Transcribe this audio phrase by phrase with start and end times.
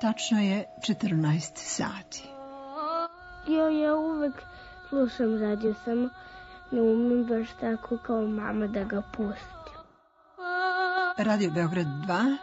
[0.00, 2.28] Tačno je 14 sati.
[3.48, 4.42] Ja, ja uvek
[4.88, 6.08] slušam radio, samo
[6.70, 9.56] ne umem baš tako kao mama da ga pustim.
[11.18, 12.36] Radio Beograd 2,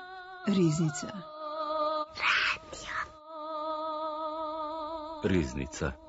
[0.48, 1.08] Riznica.
[2.24, 2.94] Radio.
[5.24, 6.03] Riznica.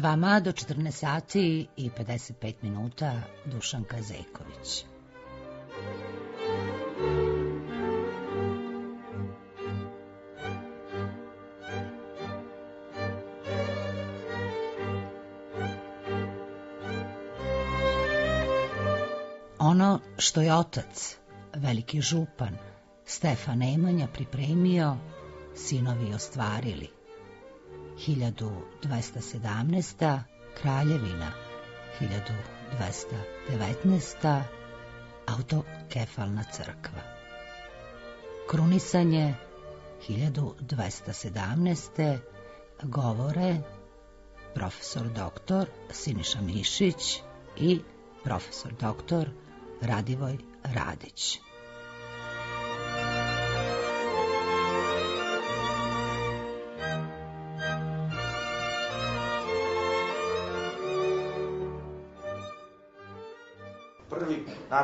[0.00, 4.84] Vama do 14 sati i 55 minuta Dušanka Zejković.
[19.58, 21.16] Ono što je otac,
[21.54, 22.56] veliki župan,
[23.04, 24.96] Stefan Nemanja pripremio,
[25.54, 26.88] sinovi ostvarili–
[28.06, 30.20] 1217.
[30.62, 31.32] Kraljevina
[32.00, 34.42] 1219.
[35.26, 37.02] Autokefalna crkva.
[38.50, 39.34] Krunisanje
[40.08, 42.18] 1217.
[42.82, 43.56] Govore
[44.54, 47.20] profesor doktor Siniša Mišić
[47.56, 47.80] i
[48.24, 49.28] profesor doktor
[49.80, 51.40] Radivoj Radić.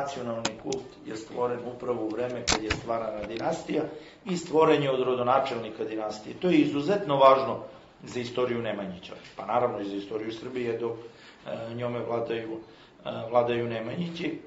[0.07, 3.83] Nacionalni kult je stvoren upravo u vreme kad je stvarana dinastija
[4.25, 6.35] i stvoren je od rodonačelnika dinastije.
[6.39, 7.59] To je izuzetno važno
[8.03, 12.57] za istoriju Nemanjića, pa naravno i za istoriju Srbije dok e, njome vladaju,
[13.05, 14.39] e, vladaju Nemanjići.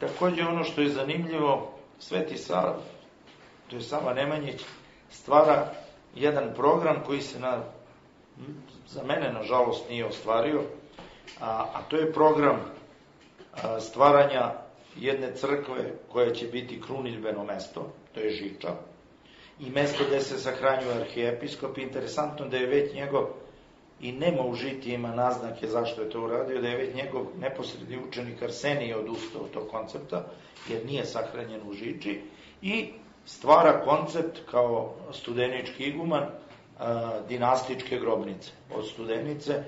[0.00, 2.76] Takođe ono što je zanimljivo, Sveti Sava,
[3.70, 4.62] to je Sava Nemanjić,
[5.10, 5.66] stvara
[6.14, 7.60] jedan program koji se na,
[8.88, 10.62] za mene nažalost nije ostvario,
[11.40, 12.60] a, a to je program
[13.80, 14.61] stvaranja
[14.96, 18.74] jedne crkve koja će biti kruniljbeno mesto, to je Žiča,
[19.60, 21.78] i mesto gde se sahranjuje arhijepiskop.
[21.78, 23.26] Interesantno da je već njegov,
[24.00, 28.42] i nema u žitijima naznake zašto je to uradio, da je već njegov neposredni učenik
[28.42, 30.26] Arsenije odustao od tog koncepta,
[30.68, 32.20] jer nije sahranjen u Žiči,
[32.62, 32.88] i
[33.26, 36.26] stvara koncept kao studenički iguman
[37.28, 38.50] dinastičke grobnice.
[38.74, 39.64] Od studenice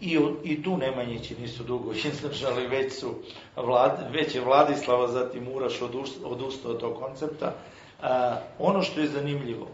[0.00, 3.14] I, I tu Nemanjići nisu dugo izdržali, već, su
[3.56, 5.82] vlad, već je Vladislava, zatim Uraš
[6.24, 7.54] odustao od tog koncepta.
[8.02, 9.66] A, ono što je zanimljivo,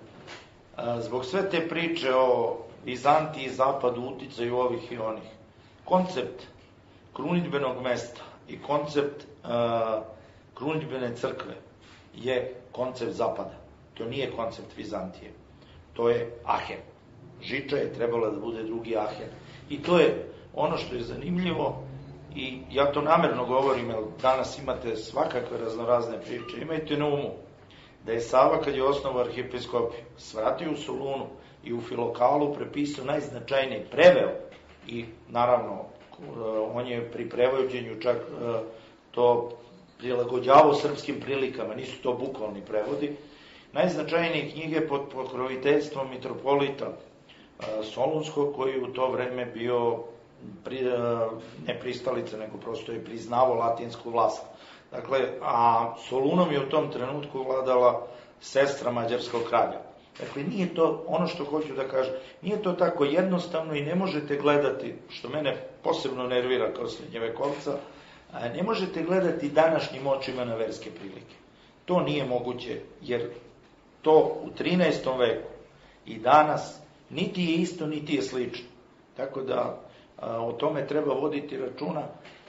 [0.77, 5.31] a, zbog sve te priče o Vizantiji, Zapadu, uticaju ovih i onih,
[5.85, 6.43] koncept
[7.13, 10.03] krunitbenog mesta i koncept a,
[10.55, 11.55] krunitbene crkve
[12.15, 13.59] je koncept Zapada.
[13.95, 15.31] To nije koncept Vizantije.
[15.93, 16.81] To je Ahen.
[17.43, 21.83] Žiča je trebala da bude drugi Ahen I to je ono što je zanimljivo
[22.37, 26.63] i ja to namerno govorim, jer danas imate svakakve raznorazne priče.
[26.63, 27.31] Imajte na umu
[28.05, 31.27] da je Sava kad je osnovu arhipeskopiju svratio u Solunu
[31.65, 34.31] i u Filokalu prepisao najznačajniji preveo
[34.87, 35.85] i naravno
[36.75, 38.59] on je pri prevođenju čak e,
[39.11, 39.51] to
[39.99, 43.17] prilagođavao srpskim prilikama, nisu to bukvalni prevodi.
[43.73, 46.93] Najznačajnije knjige pod pokroviteljstvom mitropolita
[47.83, 49.99] Solunskog, koji u to vreme bio
[50.65, 50.83] pri,
[51.67, 54.43] ne pristalica, nego prosto je priznavo latinsku vlast.
[54.91, 58.07] Dakle, a Solunom je u tom trenutku vladala
[58.41, 59.81] sestra mađarskog kralja.
[60.21, 64.37] Dakle, nije to, ono što hoću da kažem, nije to tako jednostavno i ne možete
[64.37, 67.79] gledati, što mene posebno nervira kao srednjevekovca,
[68.33, 71.35] ne možete gledati današnjim očima na verske prilike.
[71.85, 73.31] To nije moguće, jer
[74.03, 75.19] to u 13.
[75.19, 75.49] veku
[76.07, 76.82] i danas
[77.13, 78.67] niti je isto, niti je slično.
[79.17, 79.81] Tako da
[80.19, 82.03] a, o tome treba voditi računa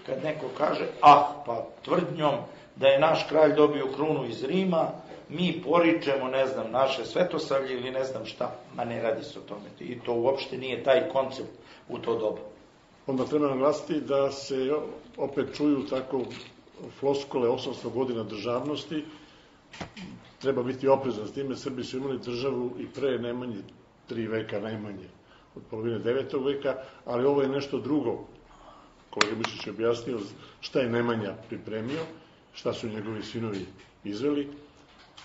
[0.06, 2.36] kad neko kaže, ah, pa tvrdnjom
[2.76, 4.88] da je naš kralj dobio krunu iz Rima,
[5.30, 9.42] mi poričemo, ne znam, naše svetosavlje ili ne znam šta, ma ne radi se o
[9.42, 9.70] tome.
[9.80, 11.50] I to uopšte nije taj koncept
[11.90, 12.42] u to doba.
[13.08, 14.72] Onda treba naglasiti da se
[15.18, 16.22] opet čuju tako
[17.00, 19.06] floskole 800 godina državnosti,
[20.42, 23.58] treba biti oprezan s time, Srbi su imali državu i pre najmanje
[24.08, 25.08] tri veka najmanje,
[25.56, 28.28] od polovine devetog veka, ali ovo je nešto drugo.
[29.10, 30.20] Kolega Mišić je objasnio
[30.62, 32.02] šta je Nemanja pripremio,
[32.54, 33.66] šta su njegovi sinovi
[34.04, 34.50] izveli.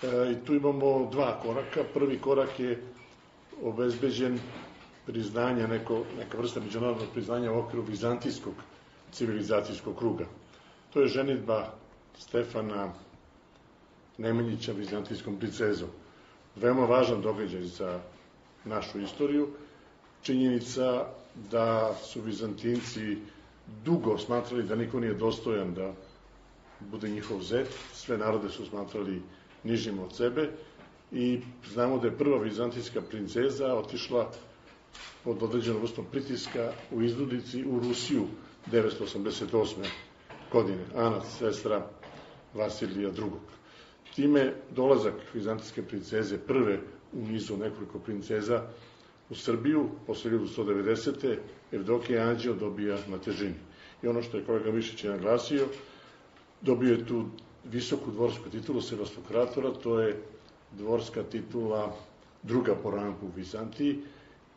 [0.03, 1.83] E, I tu imamo dva koraka.
[1.93, 2.83] Prvi korak je
[3.63, 4.39] obezbeđen
[5.05, 8.53] priznanje, neko, neka vrsta međunarodnog priznanja u okviru vizantijskog
[9.11, 10.25] civilizacijskog kruga.
[10.93, 11.73] To je ženitba
[12.17, 12.93] Stefana
[14.17, 15.89] Nemanjića vizantijskom princezom.
[16.55, 17.99] Veoma važan događaj za
[18.65, 19.47] našu istoriju.
[20.21, 21.05] Činjenica
[21.51, 23.17] da su Vizantinci
[23.85, 25.93] dugo smatrali da niko nije dostojan da
[26.79, 29.21] bude njihov zet, sve narode su smatrali
[29.63, 30.49] nižim od sebe
[31.11, 31.39] i
[31.73, 34.31] znamo da je prva vizantijska princeza otišla
[35.23, 38.27] pod određenom vrstom pritiska u iznudici u Rusiju
[38.71, 39.73] 988.
[40.51, 41.87] godine, Ana, sestra
[42.53, 43.23] Vasilija II.
[44.15, 46.79] Time dolazak vizantijske princeze prve
[47.13, 48.63] u nizu nekoliko princeza
[49.29, 51.37] u Srbiju posle 1190.
[51.71, 53.55] Evdokija Anđeo dobija na težini.
[54.03, 55.67] I ono što je kolega Mišić je naglasio,
[56.61, 57.25] dobio je tu
[57.65, 60.21] visoku dvorsku titulu Sevastokratora, to je
[60.71, 61.95] dvorska titula
[62.43, 63.99] druga po rangu u Vizantiji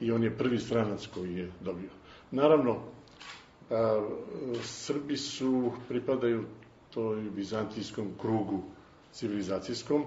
[0.01, 1.91] i on je prvi stranac koji je dobio.
[2.31, 2.79] Naravno,
[3.71, 4.09] a,
[4.63, 6.45] Srbi su, pripadaju
[6.91, 8.63] toj vizantijskom krugu
[9.13, 10.05] civilizacijskom,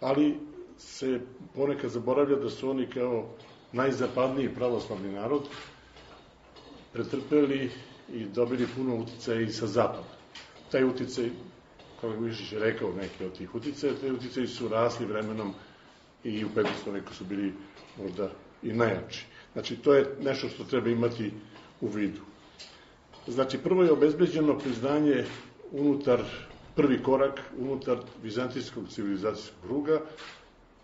[0.00, 0.38] ali
[0.78, 1.20] se
[1.54, 3.26] ponekad zaboravlja da su oni kao
[3.72, 5.42] najzapadniji pravoslavni narod
[6.92, 7.70] pretrpeli
[8.12, 10.08] i dobili puno uticaja i sa zapada.
[10.72, 11.30] Taj uticaj,
[12.20, 15.54] Mišić je rekao neke od tih uticaja, te uticaji su rasli vremenom
[16.24, 16.66] i u 15.
[16.92, 17.52] veku su bili
[17.98, 18.30] možda
[18.62, 19.24] i najjači.
[19.52, 21.30] Znači, to je nešto što treba imati
[21.80, 22.20] u vidu.
[23.26, 25.24] Znači, prvo je obezbeđeno priznanje
[25.72, 26.22] unutar,
[26.76, 30.00] prvi korak unutar vizantijskog civilizacijskog kruga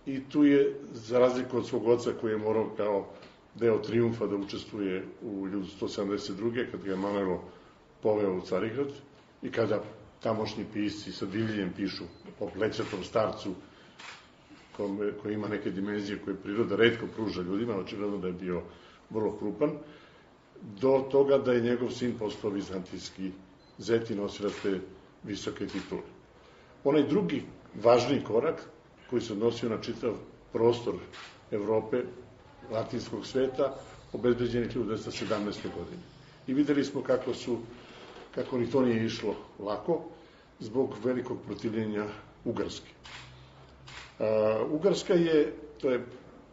[0.07, 3.09] i tu je, za razliku od svog oca koji je morao kao
[3.55, 6.71] deo triumfa da učestvuje u 1172.
[6.71, 7.43] kad ga je Manelo
[8.03, 8.89] poveo u Carigrad
[9.43, 9.83] i kada
[10.23, 12.05] tamošnji pisci sa divljenjem pišu
[12.41, 13.55] o plećatom starcu
[14.77, 18.63] kome, koji ima neke dimenzije koje priroda redko pruža ljudima, očigledno da je bio
[19.11, 19.71] vrlo krupan,
[20.81, 23.31] do toga da je njegov sin postao vizantijski
[23.79, 24.81] zeti nosilac te
[25.25, 26.03] visoke titule.
[26.85, 27.43] Onaj drugi
[27.83, 28.69] važni korak
[29.13, 30.13] koji se odnosio na čitav
[30.53, 30.95] prostor
[31.51, 31.97] Evrope,
[32.71, 33.75] latinskog sveta,
[34.13, 35.29] obezbeđen je 1917.
[35.77, 36.03] godine.
[36.47, 37.59] I videli smo kako su,
[38.35, 40.01] kako ni to nije išlo lako,
[40.61, 42.07] zbog velikog protivljenja
[42.45, 42.89] Ugarske.
[44.19, 44.27] Uh,
[44.73, 46.07] Ugarska je, to je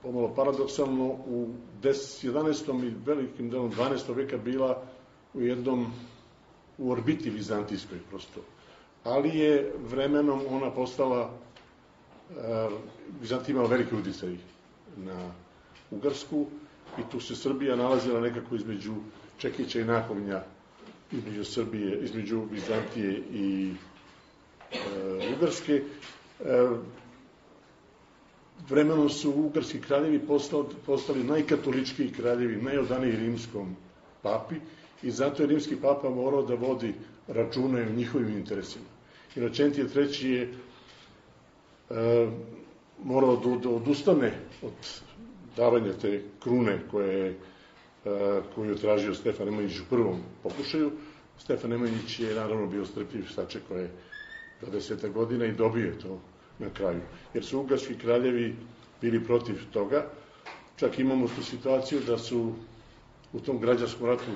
[0.03, 1.47] pomalo paradoksalno, u
[1.81, 2.87] 10, 11.
[2.87, 4.15] i velikim delom 12.
[4.15, 4.83] veka bila
[5.33, 5.87] u jednom
[6.77, 8.41] u orbiti vizantijskoj prosto.
[9.03, 11.31] Ali je vremenom ona postala
[13.21, 14.35] Vizantija imala veliki uticaj
[14.97, 15.31] na
[15.91, 16.45] Ugarsku
[16.97, 18.95] i tu se Srbija nalazila nekako između
[19.37, 20.43] Čekića i Nakovnja,
[21.11, 23.71] između Srbije, između Vizantije i
[24.71, 24.77] e,
[25.35, 25.81] Ugarske.
[26.39, 26.67] E,
[28.69, 33.75] vremenom su ugarski kraljevi postali, postali najkatoličkiji kraljevi, najodaniji rimskom
[34.21, 34.55] papi
[35.03, 36.93] i zato je rimski papa morao da vodi
[37.27, 38.85] računa o njihovim interesima.
[39.35, 40.53] Inočentije treći je
[43.03, 44.31] morao da, da odustane
[44.61, 44.73] od
[45.57, 47.35] davanja te krune koje, e,
[48.55, 50.91] koju je tražio Stefan Nemanjić u prvom pokušaju.
[51.37, 53.89] Stefan Nemanjić je naravno bio strpljiv, sačekao je
[54.61, 56.19] 20 godina i dobio je to
[56.59, 57.01] na kraju.
[57.33, 58.55] Jer su ugarski kraljevi
[59.01, 60.05] bili protiv toga.
[60.75, 62.53] Čak imamo tu situaciju da su
[63.33, 64.31] u tom građanskom ratu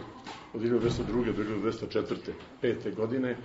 [0.53, 1.33] od 1202.
[1.33, 2.15] do 1204.
[2.62, 3.38] pete godine,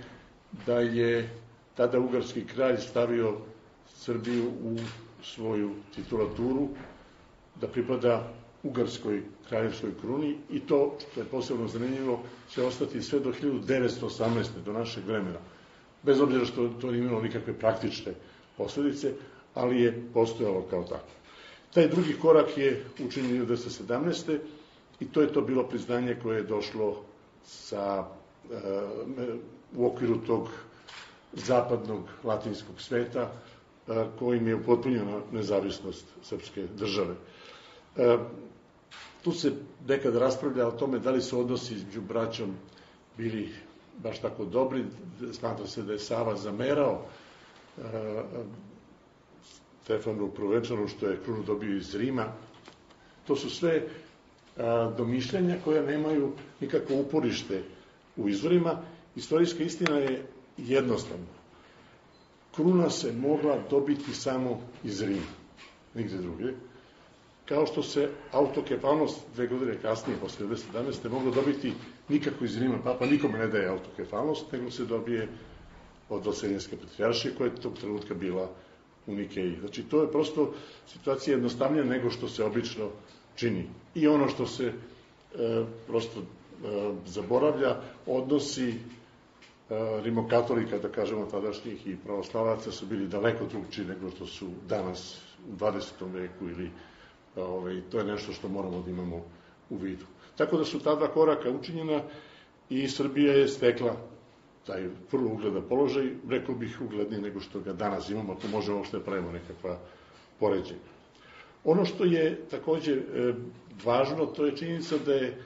[0.65, 1.29] da je
[1.75, 3.37] tada ugarski kralj stavio
[3.95, 4.77] Srbiju u
[5.23, 6.67] svoju titulaturu,
[7.61, 8.31] da pripada
[8.63, 10.79] Ugarskoj kraljevskoj kruni i to,
[11.11, 12.19] što je posebno zanimljivo,
[12.51, 14.19] će ostati sve do 1918.
[14.65, 15.39] do našeg vremena.
[16.03, 18.13] Bez obzira što to nije imalo nikakve praktične
[18.57, 19.13] posledice,
[19.53, 21.09] ali je postojalo kao tako.
[21.73, 24.37] Taj drugi korak je učinjen 1917.
[24.99, 27.03] i to je to bilo priznanje koje je došlo
[27.45, 28.05] sa,
[28.51, 28.55] e,
[29.75, 30.49] u okviru tog
[31.33, 33.31] zapadnog latinskog sveta,
[34.19, 37.15] kojim je upotpunjena nezavisnost srpske države.
[37.97, 38.17] E,
[39.23, 39.51] tu se
[39.87, 42.53] nekad raspravlja o tome da li su odnosi između braćom
[43.17, 43.49] bili
[43.97, 44.83] baš tako dobri,
[45.33, 47.01] smatra se da je Sava zamerao
[49.83, 52.25] Stefanu Provenčanu što je krunu dobio iz Rima.
[53.27, 53.87] To su sve
[54.97, 57.63] domišljanja koja nemaju nikakvo uporište
[58.17, 58.81] u izvorima.
[59.15, 60.25] Istorijska istina je
[60.57, 61.38] jednostavna.
[62.55, 65.31] Kruna se mogla dobiti samo iz Rima,
[65.95, 66.53] nigde druge.
[67.45, 71.09] Kao što se autokefalnost dve godine kasnije, posle 1917.
[71.11, 71.73] moglo dobiti
[72.09, 75.27] nikako iz Rima, papa nikome ne daje autokefalnost, nego se dobije
[76.09, 78.49] od Vaseljenske patrijaršije, koja je tog trenutka bila
[79.07, 79.57] u Nikeji.
[79.59, 80.53] Znači, to je prosto
[80.87, 82.89] situacija jednostavnija nego što se obično
[83.35, 83.65] čini.
[83.95, 84.73] I ono što se e,
[85.87, 86.23] prosto e,
[87.05, 87.75] zaboravlja,
[88.05, 88.73] odnosi
[90.03, 95.21] rimokatolika, da kažemo, tadašnjih i pravoslavaca su bili daleko drugčiji nego što su danas
[95.51, 95.81] u 20.
[96.13, 96.71] veku ili
[97.35, 99.21] ovaj, to je nešto što moramo da imamo
[99.69, 100.05] u vidu.
[100.35, 102.01] Tako da su ta dva koraka učinjena
[102.69, 103.95] i Srbija je stekla
[104.67, 108.97] taj vrlo ugledan položaj, rekao bih ugledniji nego što ga danas imamo, ako možemo uopšte
[108.97, 109.77] da pravimo nekakva
[110.39, 110.89] poređenja.
[111.63, 113.33] Ono što je takođe e,
[113.85, 115.37] važno, to je činjenica da je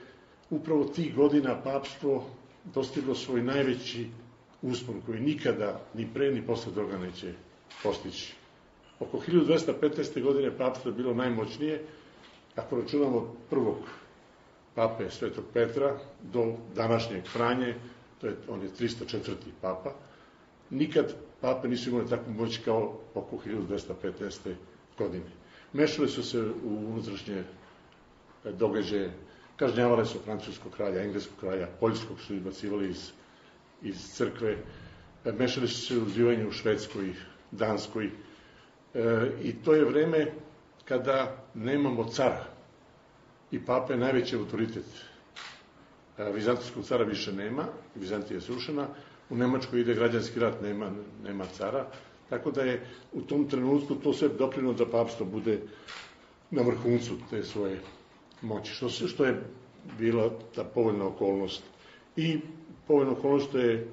[0.50, 2.24] upravo tih godina papstvo
[2.64, 4.06] dostiglo svoj najveći
[4.62, 7.32] uspon koji nikada ni pre ni posle toga neće
[7.82, 8.34] postići.
[9.00, 10.22] Oko 1215.
[10.22, 11.84] godine papstvo je bilo najmoćnije,
[12.56, 13.76] ako računamo prvog
[14.74, 16.44] pape Svetog Petra do
[16.74, 17.74] današnjeg Franje,
[18.20, 19.34] to je, on je 304.
[19.60, 19.92] papa,
[20.70, 24.54] nikad pape nisu imali takvu moć kao oko 1215.
[24.98, 25.24] godine.
[25.72, 27.44] Mešali su se u unutrašnje
[28.44, 29.10] događaje,
[29.56, 33.10] kažnjavale su francuskog kralja, engleskog kralja, poljskog su izbacivali iz,
[33.82, 34.56] iz crkve,
[35.24, 37.12] mešali su se u zivanje u Švedskoj,
[37.50, 38.10] Danskoj,
[38.94, 40.32] e, i to je vreme
[40.84, 42.44] kada nemamo cara.
[43.50, 44.84] I pape je najveći autoritet.
[46.18, 48.88] E, Vizantijskog cara više nema, Vizantija je srušena,
[49.30, 50.90] u Nemačkoj ide građanski rat, nema,
[51.24, 51.86] nema cara,
[52.28, 55.60] tako da je u tom trenutku to sve doprino da papstvo bude
[56.50, 57.80] na vrhuncu te svoje
[58.44, 59.42] moći, što, što je
[59.98, 61.62] bila ta povoljna okolnost.
[62.16, 62.40] I
[62.86, 63.88] povoljna okolnost je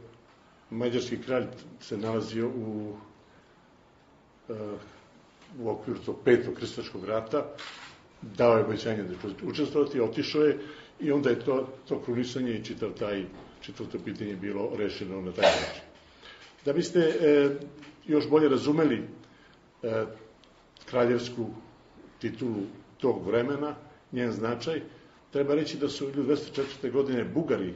[0.69, 1.45] mađarski kralj
[1.79, 2.93] se nalazio u,
[4.49, 4.53] e,
[5.59, 7.45] u okviru tog petog kristačkog rata,
[8.21, 10.59] dao je obećanje da će učestvovati, otišao je
[11.01, 13.25] I onda je to, to krunisanje i čitav taj,
[13.61, 15.81] čitav to pitanje bilo rešeno na taj način.
[16.65, 17.49] Da biste e,
[18.05, 19.03] još bolje razumeli
[19.83, 20.05] e,
[20.85, 21.47] kraljevsku
[22.19, 22.63] titulu
[22.97, 23.75] tog vremena,
[24.11, 24.81] njen značaj,
[25.31, 26.91] treba reći da su 1204.
[26.91, 27.73] godine Bugari,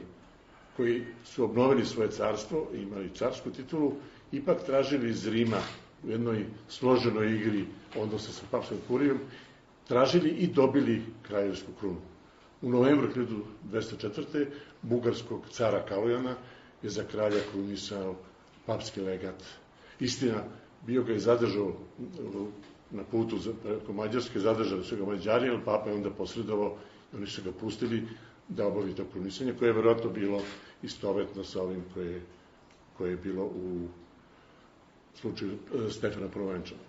[0.76, 3.92] koji su obnovili svoje carstvo imali carsku titulu,
[4.32, 5.60] ipak tražili iz Rima
[6.04, 7.64] u jednoj složenoj igri
[7.96, 9.18] odnose sa papskom kurijom,
[9.88, 12.00] tražili i dobili kraljevsku krunu.
[12.62, 13.08] U novembru
[13.72, 14.46] 1204.
[14.82, 16.34] bugarskog cara Kalojana
[16.82, 18.16] je za kralja krunisao
[18.66, 19.42] papski legat.
[20.00, 20.42] Istina,
[20.86, 21.72] bio ga je zadržao
[22.90, 26.76] na putu preko Mađarske, zadržali su ga Mađari, ali papa je onda posredovao
[27.16, 28.02] oni su ga pustili
[28.48, 30.42] da obavi to krunisanje, koje je verovatno bilo
[30.82, 32.22] istovetno sa ovim koje,
[32.98, 33.88] koje je bilo u
[35.14, 36.82] slučaju e, Stefana Provančana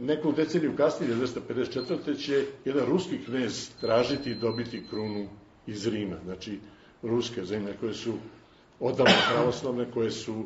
[0.00, 2.18] neku deceniju kasnije, 254.
[2.18, 5.28] će jedan ruski knez tražiti i dobiti krunu
[5.66, 6.16] iz Rima.
[6.24, 6.58] Znači,
[7.02, 8.14] ruske zemlje koje su
[8.80, 10.44] odavno pravoslavne, koje su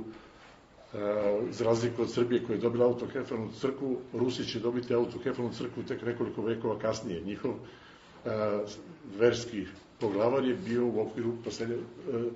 [1.51, 6.03] za razliku od Srbije koja je dobila autokefalnu crkvu, Rusi će dobiti autokefalnu crkvu tek
[6.03, 7.21] nekoliko vekova kasnije.
[7.21, 8.31] Njihov e,
[9.19, 9.67] verski
[10.01, 11.33] poglavar je bio u okviru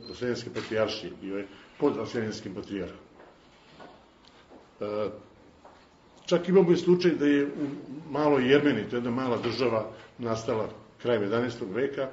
[0.08, 1.46] Vaseljenske e, patrijaršije, bio je
[1.78, 2.98] pod Vaseljenskim patrijarhom.
[6.26, 7.66] Čak imamo i slučaj da je u
[8.10, 9.86] maloj Jermeni, to je jedna mala država
[10.18, 10.68] nastala
[11.02, 11.74] krajem 11.
[11.74, 12.08] veka,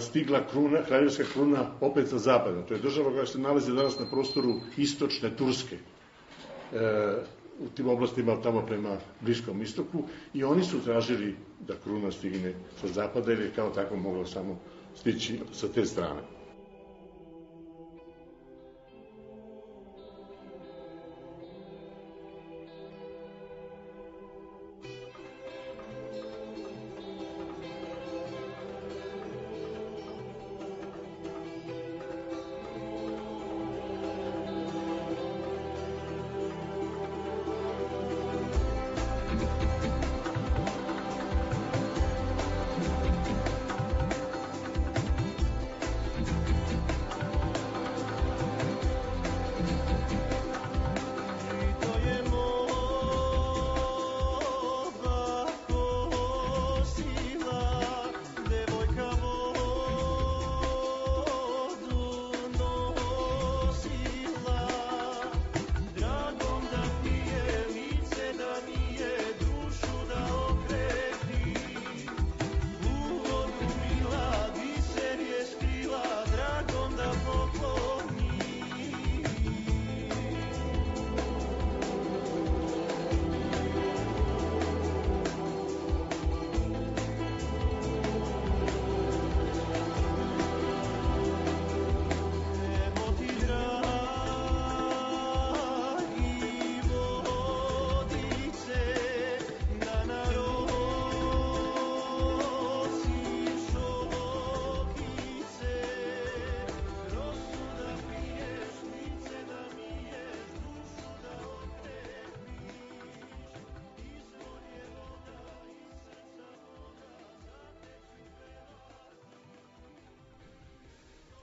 [0.00, 2.62] stigla kruna, kraljevska kruna opet sa zapada.
[2.62, 7.16] To je država koja se nalazi danas na prostoru istočne Turske, e,
[7.60, 10.02] u tim oblastima tamo prema Bliskom istoku
[10.34, 14.58] i oni su tražili da kruna stigne sa zapada ili je kao tako mogla samo
[14.94, 16.35] stići sa te strane.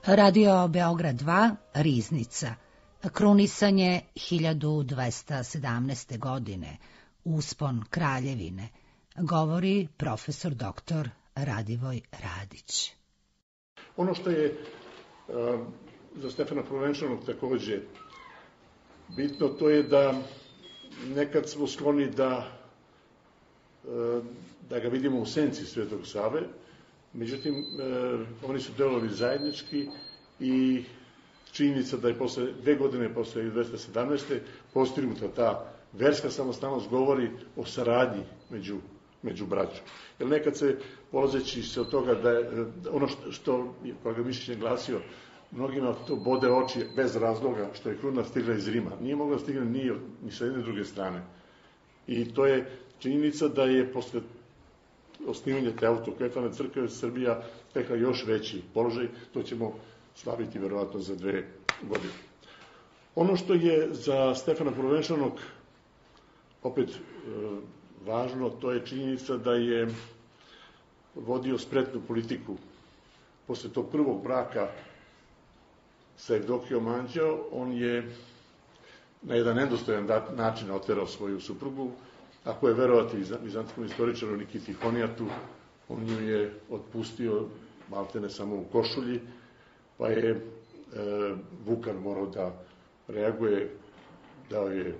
[0.06, 2.54] Radio Beograd 2, Riznica.
[3.12, 6.18] Krunisanje 1217.
[6.18, 6.76] godine.
[7.24, 8.68] Uspon Kraljevine.
[9.16, 12.92] Govori profesor doktor Radivoj Radić.
[13.96, 14.58] Ono što je
[16.16, 17.80] za Stefana Provenčanog takođe
[19.16, 20.22] bitno, to je da
[21.06, 22.58] nekad smo skloni da
[24.68, 26.42] da ga vidimo u senci Svetog Save,
[27.14, 29.88] međutim, uh, oni su delovali zajednički
[30.40, 30.84] i
[31.52, 34.38] činjenica da je posle dve godine posle 217.
[34.72, 38.76] postignuta ta verska samostalnost govori o saradnji među,
[39.22, 39.84] među braćom.
[40.18, 40.76] Jer nekad se,
[41.10, 42.50] polazeći se od toga da je,
[42.90, 45.00] ono što, što je kolega Mišić glasio,
[45.50, 48.90] mnogima to bode oči bez razloga što je kruna stigla iz Rima.
[49.00, 49.90] Nije mogla da stigne ni,
[50.24, 51.22] ni sa jedne druge strane.
[52.06, 52.66] I to je
[52.98, 54.20] činjenica da je posle
[55.26, 57.40] osnivanja te autokefane crkve Srbija
[57.70, 59.72] stekla još veći položaj, to ćemo
[60.14, 61.44] slaviti verovatno za dve
[61.82, 62.12] godine.
[63.14, 65.32] Ono što je za Stefana Provenčanog
[66.62, 66.98] opet e,
[68.06, 69.88] važno, to je činjenica da je
[71.14, 72.56] vodio spretnu politiku.
[73.46, 74.68] Posle tog prvog braka
[76.16, 78.10] sa Evdokijom Anđeo, on je
[79.22, 80.06] na jedan endostojan
[80.36, 81.90] način oterao svoju suprugu.
[82.44, 85.26] Ako je verovati vizantskom istoričaru Nikiti Honijatu,
[85.88, 87.46] on ju je otpustio
[87.90, 89.20] maltene samo u košulji,
[89.98, 90.40] pa je e,
[91.66, 92.52] Vukan morao da
[93.08, 93.70] reaguje,
[94.50, 94.94] dao je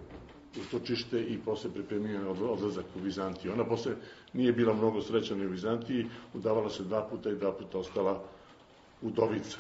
[0.67, 3.53] utočište i posle pripremio odlazak u Vizantiju.
[3.53, 3.93] Ona posle
[4.33, 8.23] nije bila mnogo srećana u Vizantiji, udavala se dva puta i dva puta ostala
[9.03, 9.59] udovica.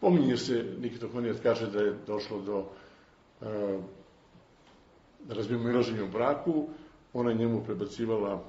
[0.00, 3.46] Pominje se, Nikita Honijat kaže da je došlo do uh,
[5.28, 6.68] razmimoilaženja u braku,
[7.12, 8.42] ona je njemu prebacivala uh,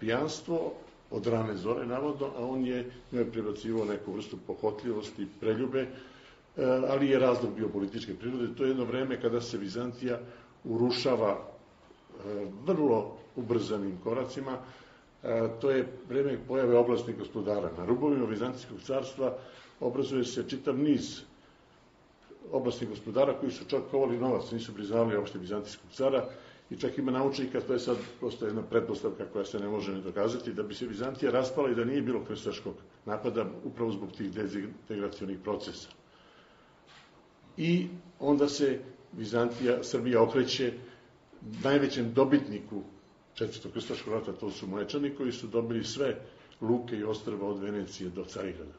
[0.00, 0.72] pijanstvo,
[1.10, 2.80] od rane zore, navodno, a on je
[3.12, 5.88] njoj prebacivao neku vrstu pohotljivosti, preljube, e,
[6.88, 8.54] ali je razlog bio političke prirode.
[8.54, 10.18] To je jedno vreme kada se Vizantija
[10.64, 11.40] urušava e,
[12.64, 13.00] vrlo
[13.36, 14.58] ubrzanim koracima,
[15.22, 17.70] e, to je vreme pojave oblastnih gospodara.
[17.78, 19.34] Na rubovima Vizantijskog carstva
[19.80, 21.20] obrazuje se čitav niz
[22.52, 26.24] oblastnih gospodara koji su čak kovali novac, nisu priznavali opšte Vizantijskog cara,
[26.70, 30.00] i čak ima naučnika, to je sad prosto jedna pretpostavka koja se ne može ne
[30.00, 32.74] dokazati, da bi se Vizantija raspala i da nije bilo krstaškog
[33.06, 35.88] napada upravo zbog tih dezintegracijonih procesa.
[37.56, 37.86] I
[38.20, 38.78] onda se
[39.12, 40.72] Vizantija, Srbija okreće
[41.64, 42.82] najvećem dobitniku
[43.34, 46.16] četvrtog krstaškog rata, to su Mlečani, koji su dobili sve
[46.60, 48.78] luke i ostrava od Venecije do Carigrada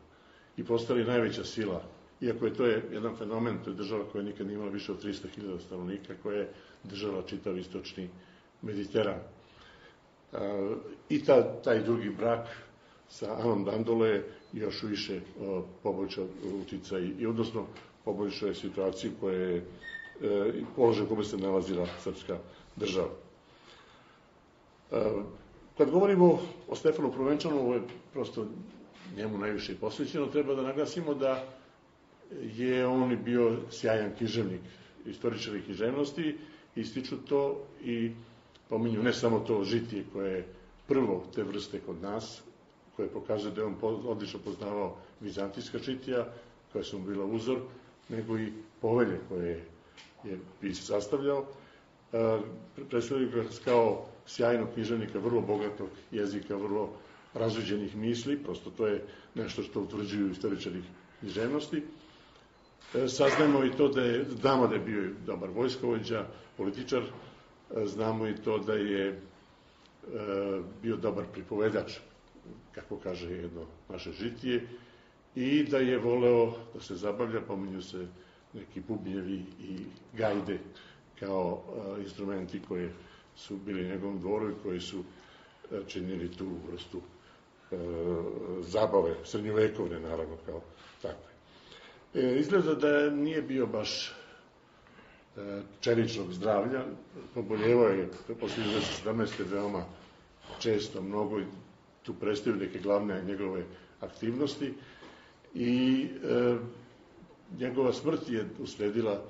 [0.57, 1.83] i postali najveća sila
[2.21, 5.03] iako je to je jedan fenomen, to je država koja nikad nije imala više od
[5.03, 6.49] 300.000 stanovnika, koja je
[6.83, 8.09] država čitav istočni
[8.61, 9.19] Mediteran.
[10.33, 10.37] E,
[11.09, 12.47] I ta, taj drugi brak
[13.09, 15.19] sa Anom Dandole je još više
[15.83, 16.25] poboljšao
[16.61, 17.65] uticaj i odnosno
[18.05, 19.63] poboljšao je situaciju koja je e,
[20.75, 22.37] položaj u kome se nalazila srpska
[22.75, 23.09] država.
[24.91, 25.01] E,
[25.77, 27.81] kad govorimo o Stefanu Provenčanu, ovo je
[28.13, 28.45] prosto
[29.17, 31.43] njemu najviše posvećeno, treba da naglasimo da
[32.39, 34.61] je on bio sjajan književnik,
[35.05, 36.37] istoričar i književnosti,
[36.75, 37.41] ističu to
[37.83, 38.11] i
[38.69, 40.45] pominju ne samo to žitije koje je
[40.87, 42.41] prvo te vrste kod nas,
[42.95, 46.27] koje pokazuje da je on odlično poznavao vizantijska žitija,
[46.71, 47.59] koja su mu bila uzor,
[48.09, 49.63] nego i povelje koje
[50.23, 51.45] je pis sastavljao.
[52.89, 56.89] Predstavljaju ga kao sjajnog književnika, vrlo bogatog jezika, vrlo
[57.33, 59.03] razuđenih misli, prosto to je
[59.35, 60.81] nešto što utvrđuju istoričari
[61.19, 61.83] književnosti.
[62.93, 66.25] E, saznamo i to da je, znamo da je bio dobar vojskovođa,
[66.57, 69.17] političar, e, znamo i to da je e,
[70.81, 71.93] bio dobar pripovedač,
[72.75, 74.67] kako kaže jedno naše žitije,
[75.35, 78.07] i da je voleo da se zabavlja, pominju se
[78.53, 79.77] neki bubnjevi i
[80.17, 80.59] gajde
[81.19, 81.63] kao
[82.03, 82.89] instrumenti koji
[83.35, 85.03] su bili njegovom dvoru i koji su
[85.87, 87.01] činili tu vrstu
[88.61, 90.61] zabave, srednjovekovne naravno kao
[91.01, 91.30] takve.
[92.13, 94.11] E, izgleda da nije bio baš
[95.37, 96.83] e, čeličnog zdravlja,
[97.33, 98.63] poboljevao je posle
[99.05, 99.29] 1917.
[99.51, 99.85] veoma
[100.59, 101.45] često, mnogo i
[102.03, 103.63] tu prestaju neke glavne njegove
[103.99, 104.73] aktivnosti
[105.53, 106.57] i e,
[107.59, 109.21] njegova smrt je usledila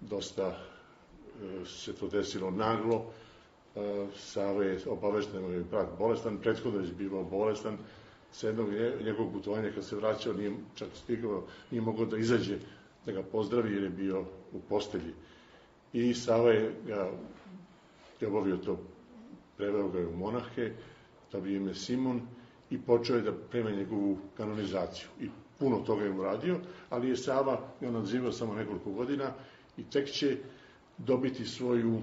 [0.00, 3.12] dosta e, se to desilo naglo,
[3.76, 7.78] e, Sava je obavešteno je brat bolestan, prethodno je bivao bolestan,
[8.32, 8.68] sa jednog
[9.04, 12.58] njegovog putovanja kad se vraćao, nije čak stigao, nije mogao da izađe
[13.06, 15.12] da ga pozdravi jer je bio u postelji.
[15.92, 17.10] I Sava je ga
[18.20, 18.78] je obavio to,
[19.56, 20.70] preveo ga je u monahe,
[21.32, 22.20] da bi ime Simon
[22.70, 25.08] i počeo je da prema njegovu kanonizaciju.
[25.20, 26.58] I puno toga je uradio,
[26.90, 29.32] ali je Sava ga nadzivao samo nekoliko godina
[29.76, 30.36] i tek će
[30.98, 32.00] dobiti svoju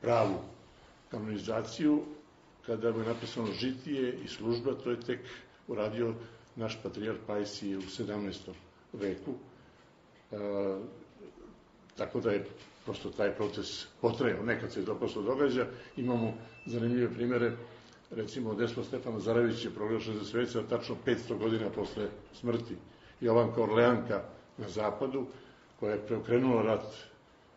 [0.00, 0.34] pravu
[1.10, 2.02] kanonizaciju
[2.66, 5.20] kada mu je napisano žitije i služba, to je tek
[5.68, 6.14] uradio
[6.56, 8.52] naš patrijar Pajsije u 17.
[8.92, 9.34] veku.
[10.32, 10.36] E,
[11.96, 12.46] tako da je
[12.84, 15.66] prosto taj proces potrajao, nekad se to prosto događa.
[15.96, 16.34] Imamo
[16.66, 17.52] zanimljive primere,
[18.10, 22.76] recimo Despo Stefana Zaravić je proglašen za sveca tačno 500 godina posle smrti.
[23.20, 24.22] Jovanka Orleanka
[24.58, 25.26] na zapadu,
[25.80, 26.86] koja je preokrenula rat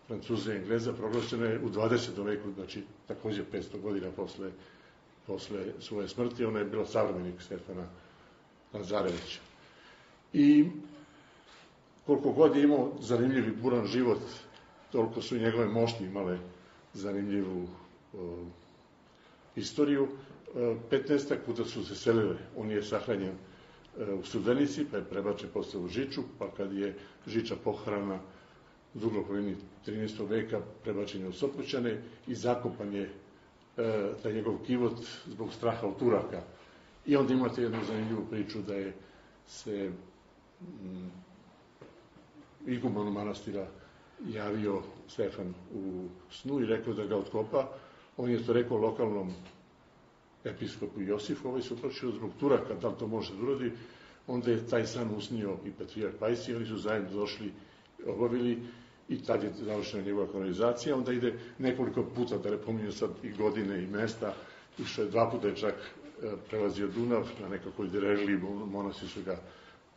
[0.07, 2.25] Francuza i Engleza, proglašena je u 20.
[2.25, 4.51] veku, znači takođe 500 godina posle,
[5.29, 6.45] posle svoje smrti.
[6.45, 7.85] Ona je bila savremenik Stefana
[8.73, 9.39] Lazarevića.
[10.33, 10.65] I
[12.05, 14.21] koliko god je imao zanimljiv i buran život,
[14.91, 16.37] toliko su njegove mošti imale
[16.93, 17.67] zanimljivu
[19.55, 20.07] istoriju.
[20.55, 21.35] 15.
[21.45, 23.35] puta su se selile, on je sahranjen
[23.99, 26.95] e, u Studenici, pa je prebačen posle u Žiču, pa kad je
[27.27, 28.19] Žiča pohrana
[28.95, 29.55] u drugoj polovini
[29.87, 30.29] 13.
[30.29, 33.09] veka, prebačen je u Sopoćane i zakopan je e,
[34.23, 36.41] taj njegov kivot zbog straha od Turaka.
[37.05, 38.93] I onda imate jednu zanimljivu priču da je
[39.47, 39.91] se
[40.61, 41.07] mm,
[42.67, 43.67] igumanu manastira
[44.27, 47.69] javio Stefan u snu i rekao da ga otkopa.
[48.17, 49.33] On je to rekao lokalnom
[50.43, 53.71] episkopu Josifu, ovaj se uplašio zbog Turaka, da li to može da uradi,
[54.27, 57.51] onda je taj san usnio i Patrijar Pajsi, oni su zajedno došli,
[58.07, 58.59] obavili
[59.09, 63.31] i tad je završena njegova kanonizacija, onda ide nekoliko puta, da ne pominju sad i
[63.31, 64.33] godine i mesta,
[64.79, 68.37] išao je dva puta je čak e, prelazio Dunav, na nekakvoj dereli,
[68.71, 69.39] monasi su ga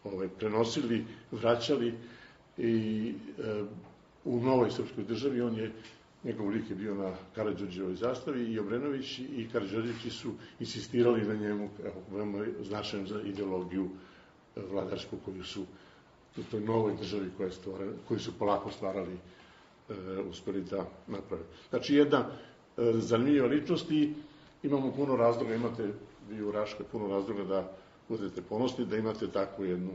[0.04, 1.94] ovaj, prenosili, vraćali
[2.58, 3.64] i e,
[4.24, 5.70] u novoj srpskoj državi on je
[6.24, 11.68] njegov lik je bio na Karadžođevoj zastavi i Obrenović i Karadžođevići su insistirali na njemu,
[11.84, 13.88] evo, veoma značajan za ideologiju
[14.56, 15.64] e, vladarsku koju su
[16.36, 19.12] u toj novoj državi koja je stvorena, koju su polako stvarali
[19.88, 19.94] e,
[20.30, 21.42] uspeli da naprave.
[21.70, 24.14] Znači, jedna e, zanimljiva ličnost i
[24.62, 25.88] imamo puno razloga, imate
[26.30, 27.72] vi u Raškoj puno razloga da
[28.08, 29.90] budete ponosni, da imate takvu jednu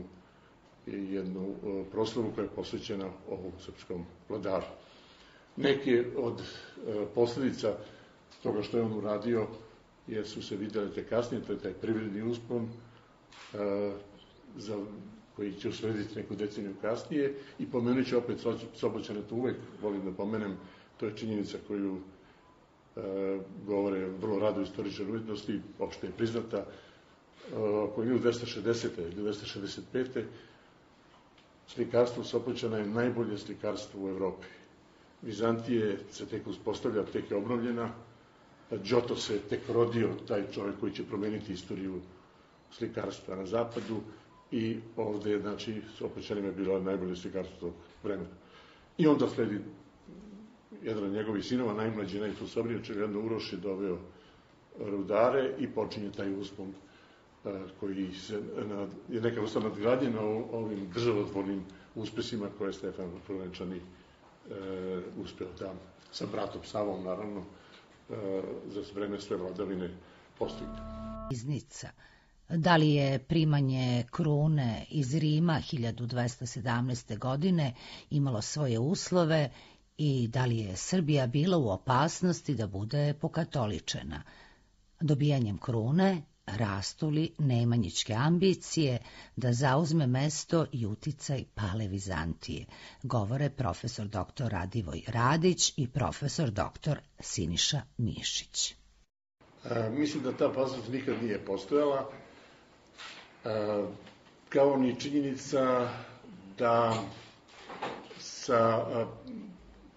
[0.92, 4.66] jednu e, proslavu koja je posvećena ovom srpskom vladaru.
[5.56, 7.74] Neke od e, posledica
[8.42, 9.46] toga što je on uradio,
[10.06, 12.68] jer su se videli te kasnije, to je taj privredni uspon,
[13.54, 13.92] e,
[14.56, 14.78] za
[15.38, 18.40] koji će uslediti neku deceniju kasnije i pomenut ću opet
[18.74, 20.56] Soboćane, to uvek volim da pomenem,
[20.96, 21.98] to je činjenica koju
[22.96, 23.00] e,
[23.66, 28.88] govore vrlo rado istoričar umetnosti, opšte je priznata, e, oko 1260.
[29.16, 30.24] 1265.
[31.68, 34.46] Slikarstvo Sopoćana je najbolje slikarstvo u Evropi.
[35.22, 37.90] Vizantije se tek uspostavlja, tek je obnovljena.
[38.72, 42.00] Giotto se tek rodio, taj čovjek koji će promeniti istoriju
[42.72, 44.00] slikarstva na zapadu
[44.50, 48.28] i ovde znači, Sopoćanima je bilo najbolje slikarstvo tog vremena.
[48.98, 49.60] I onda sledi
[50.82, 53.98] jedan od njegovih sinova, najmlađi, najflusobniji, očigledno Uroš je doveo
[54.78, 56.72] rudare i počinje taj uspon
[57.80, 58.42] koji se,
[59.08, 60.20] je neka vrsta nadgradnje na
[60.52, 61.62] ovim državotvornim
[61.94, 63.82] uspesima koje je Stefan Provenčani e,
[65.22, 65.72] uspeo da
[66.12, 67.42] sa bratom Savom, naravno,
[68.10, 69.90] e, za vreme sve vladavine
[70.38, 70.78] postigne.
[71.32, 71.88] Iznica.
[72.48, 77.18] Da li je primanje krune iz Rima 1217.
[77.18, 77.74] godine
[78.10, 79.50] imalo svoje uslove
[79.98, 84.22] i da li je Srbija bila u opasnosti da bude pokatoličena?
[85.00, 88.98] Dobijanjem krune rastuli Nemanjićke ambicije
[89.36, 92.66] da zauzme mesto i uticaj Pale Vizantije,
[93.02, 94.48] govore profesor dr.
[94.48, 96.98] Radivoj Radić i profesor dr.
[97.20, 98.74] Siniša Mišić.
[99.64, 102.10] E, mislim da ta opasnost nikad nije postojala,
[104.48, 105.88] kao ni činjenica
[106.58, 106.94] da
[108.18, 108.84] sa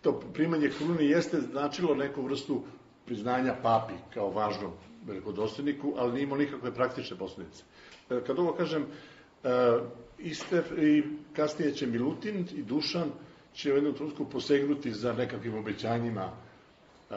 [0.02, 2.62] to primanje krune jeste značilo neku vrstu
[3.06, 4.74] priznanja papi kao važnog
[5.06, 7.64] velikodostojniku, ali nije imao nikakve praktične posledice.
[8.10, 8.86] E, kad ovo kažem,
[9.44, 9.50] e,
[10.20, 11.04] iste, i
[11.36, 13.12] kasnije će Milutin i Dušan
[13.54, 17.14] će u jednom trenutku posegnuti za nekakvim obećanjima e,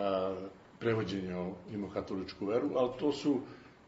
[0.78, 1.54] prevođenja o
[1.94, 3.40] katoličku veru, ali to su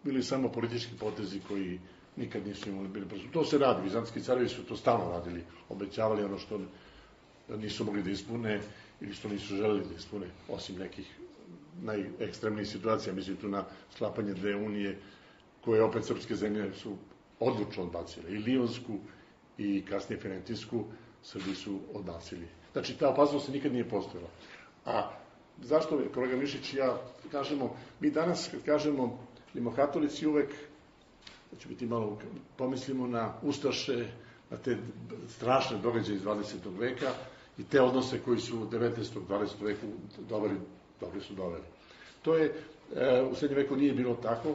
[0.05, 1.81] bili samo politički potezi koji
[2.17, 3.27] nikad nisu imali bili prosto.
[3.33, 6.61] To se radi, vizantski carevi su to stalno radili, obećavali ono što
[7.49, 8.61] nisu mogli da ispune
[9.01, 11.07] ili što nisu želeli da ispune, osim nekih
[11.83, 14.99] najekstremnijih situacija, mislim tu na sklapanje dve unije,
[15.65, 16.97] koje opet srpske zemlje su
[17.41, 18.31] odlučno odbacile.
[18.31, 18.99] I Lijonsku
[19.59, 20.85] i kasnije Ferentinsku
[21.23, 22.47] Srbi su odbacili.
[22.73, 24.29] Znači, ta opasnost nikad nije postojala.
[24.85, 25.11] A
[25.63, 26.99] zašto, kolega Mišić ja
[27.31, 29.19] kažemo, mi danas kad kažemo
[29.55, 30.55] limokatolici uvek
[31.57, 32.19] da će biti malo,
[32.57, 34.07] pomislimo na Ustaše,
[34.51, 34.77] na te
[35.29, 36.79] strašne događaje iz 20.
[36.79, 37.11] veka
[37.59, 38.93] i te odnose koji su u 19.
[39.29, 39.49] 20.
[39.63, 39.87] veku
[40.29, 40.55] dobri,
[41.01, 41.65] dobri su doveli.
[42.23, 42.53] To je,
[42.97, 44.55] e, u srednjem veku nije bilo tako,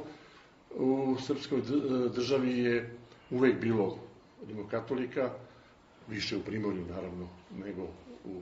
[0.75, 1.61] u srpskoj
[2.15, 2.97] državi je
[3.31, 3.97] uvek bilo
[4.47, 5.29] rimokatolika,
[6.07, 7.81] više u Primorju naravno nego
[8.25, 8.41] u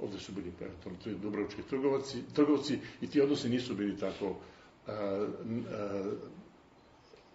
[0.00, 0.52] ovde su bili
[0.84, 0.90] to
[1.22, 4.36] dubrovački trgovaci, trgovci i ti odnosi nisu bili tako
[4.86, 5.26] a, a,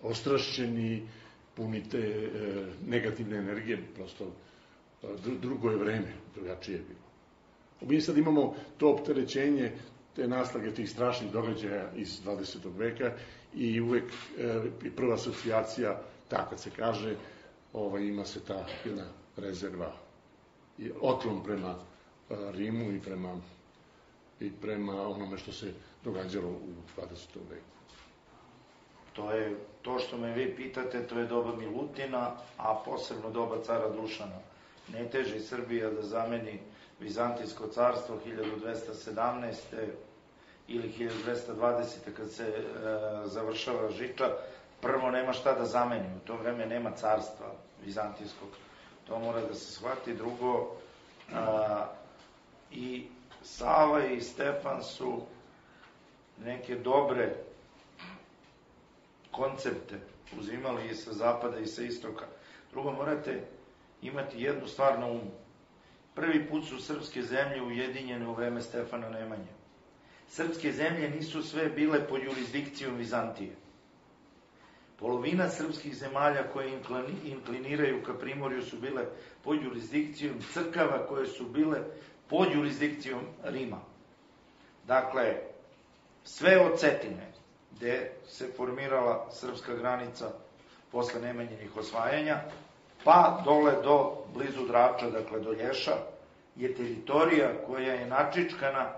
[0.01, 1.07] ostrašćeni,
[1.55, 2.29] puni te e,
[2.87, 4.31] negativne energije, prosto
[5.03, 5.07] a,
[5.41, 7.07] drugo je vreme, drugačije je bilo.
[7.91, 9.71] Mi sad imamo to opterećenje,
[10.15, 12.57] te naslage tih strašnih događaja iz 20.
[12.77, 13.11] veka
[13.55, 14.03] i uvek
[14.37, 14.61] e,
[14.95, 17.15] prva asocijacija, tako kad se kaže,
[17.73, 19.05] ovaj, ima se ta jedna
[19.37, 19.93] rezerva
[20.77, 21.75] i otlom prema
[22.29, 23.37] Rimu i prema,
[24.39, 27.05] i prema onome što se događalo u 20.
[27.49, 27.76] veku.
[29.17, 33.89] To je, to što me vi pitate, to je doba Milutina, a posebno doba cara
[33.89, 34.37] Dušana.
[34.93, 36.59] Ne teže Srbija da zameni
[36.99, 39.55] Vizantijsko carstvo 1217.
[40.67, 42.13] ili 1220.
[42.17, 42.61] kad se e,
[43.25, 44.29] završava Žiča,
[44.81, 47.51] prvo nema šta da zameni, u to vreme nema carstva
[47.85, 48.49] Vizantijskog.
[49.07, 50.13] To mora da se shvati.
[50.13, 50.75] Drugo,
[51.33, 51.85] a,
[52.71, 53.07] i
[53.43, 55.21] Sava i Stefan su
[56.45, 57.35] neke dobre
[59.37, 59.99] koncepte
[60.39, 62.25] uzimali i sa zapada i sa istoka.
[62.71, 63.41] Drugo, morate
[64.01, 65.31] imati jednu stvar na umu.
[66.15, 69.53] Prvi put su srpske zemlje ujedinjene u vreme Stefana Nemanje.
[70.27, 73.55] Srpske zemlje nisu sve bile pod jurisdikcijom Vizantije.
[74.99, 76.79] Polovina srpskih zemalja koje
[77.25, 79.05] inkliniraju ka primorju su bile
[79.43, 81.79] pod jurisdikcijom crkava koje su bile
[82.29, 83.81] pod jurisdikcijom Rima.
[84.87, 85.35] Dakle,
[86.23, 87.31] sve od Cetine,
[87.71, 90.31] gde se formirala srpska granica
[90.91, 92.41] posle Nemanjenih osvajanja,
[93.03, 95.97] pa dole do blizu Drača, dakle do Lješa,
[96.55, 98.89] je teritorija koja je načičkana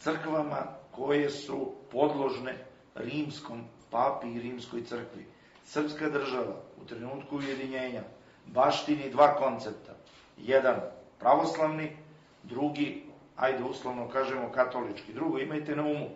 [0.00, 2.54] crkvama koje su podložne
[2.94, 5.26] rimskom papi i rimskoj crkvi.
[5.64, 8.02] Srpska država u trenutku ujedinjenja
[8.46, 9.92] baštini dva koncepta.
[10.36, 10.80] Jedan
[11.18, 11.96] pravoslavni,
[12.42, 13.04] drugi,
[13.36, 15.12] ajde uslovno kažemo katolički.
[15.12, 16.08] Drugo, imajte na umu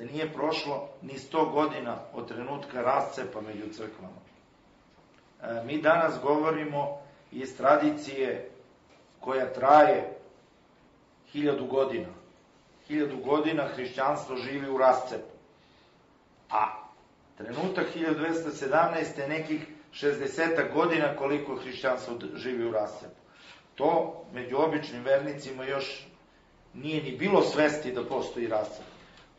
[0.00, 4.20] da nije prošlo ni 100 godina od trenutka rascepa među crkvama.
[5.42, 6.98] E, mi danas govorimo
[7.32, 8.50] iz tradicije
[9.20, 10.18] koja traje
[11.32, 12.08] hiljadu godina.
[12.86, 15.34] Hiljadu godina hrišćanstvo živi u rascepu.
[16.50, 16.66] A
[17.36, 19.20] trenutak 1217.
[19.20, 23.20] je nekih 60 godina koliko hrišćanstvo živi u rascepu.
[23.74, 26.06] To među običnim vernicima još
[26.74, 28.89] nije ni bilo svesti da postoji rascep.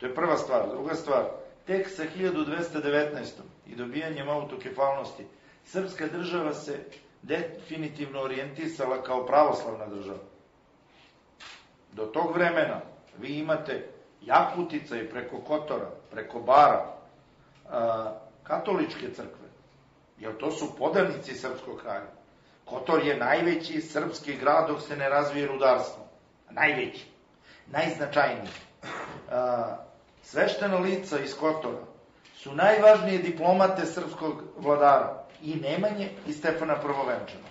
[0.02, 0.68] To je prva stvar.
[0.68, 1.24] Druga stvar,
[1.66, 3.24] tek sa 1219.
[3.66, 5.26] i dobijanjem autokefalnosti,
[5.64, 6.78] srpska država se
[7.22, 10.18] definitivno orijentisala kao pravoslavna država.
[11.92, 12.80] Do tog vremena
[13.18, 13.88] vi imate
[14.22, 16.94] Jakutica i preko Kotora, preko Bara,
[18.42, 19.48] katoličke crkve,
[20.18, 22.06] jer to su podavnici srpskog kraja.
[22.64, 26.04] Kotor je najveći srpski grad dok se ne razvije rudarstvo.
[26.50, 27.06] Najveći.
[27.66, 28.52] Najznačajniji.
[30.22, 31.84] Sveštena lica iz Kotora
[32.36, 35.22] su najvažnije diplomate srpskog vladara.
[35.42, 37.48] I Nemanje i Stefana Prvovenčana.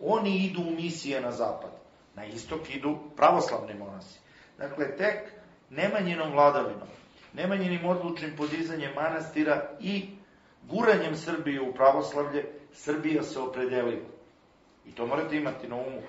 [0.00, 1.70] Oni idu u misije na zapad.
[2.14, 4.18] Na istok idu pravoslavni monasi.
[4.58, 5.32] Dakle, tek
[5.70, 6.88] Nemanjinom vladavinom,
[7.32, 10.08] Nemanjinim odlučnim podizanjem manastira i
[10.62, 14.06] guranjem Srbije u pravoslavlje, Srbija se opredelila.
[14.86, 16.00] I to morate imati na umu.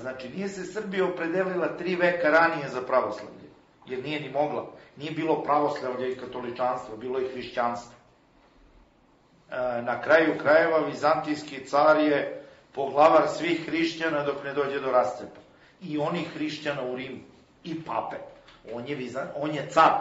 [0.00, 3.48] Znači, nije se Srbija opredelila tri veka ranije za pravoslavlje,
[3.86, 4.66] jer nije ni mogla.
[4.96, 7.94] Nije bilo pravoslavlja i katoličanstva, bilo je hrišćanstvo.
[9.82, 15.40] Na kraju krajeva, vizantijski car je poglavar svih hrišćana dok ne dođe do rascepa.
[15.82, 17.20] I onih hrišćana u Rimu.
[17.64, 18.16] I pape.
[18.72, 19.92] On je, vizan, on je car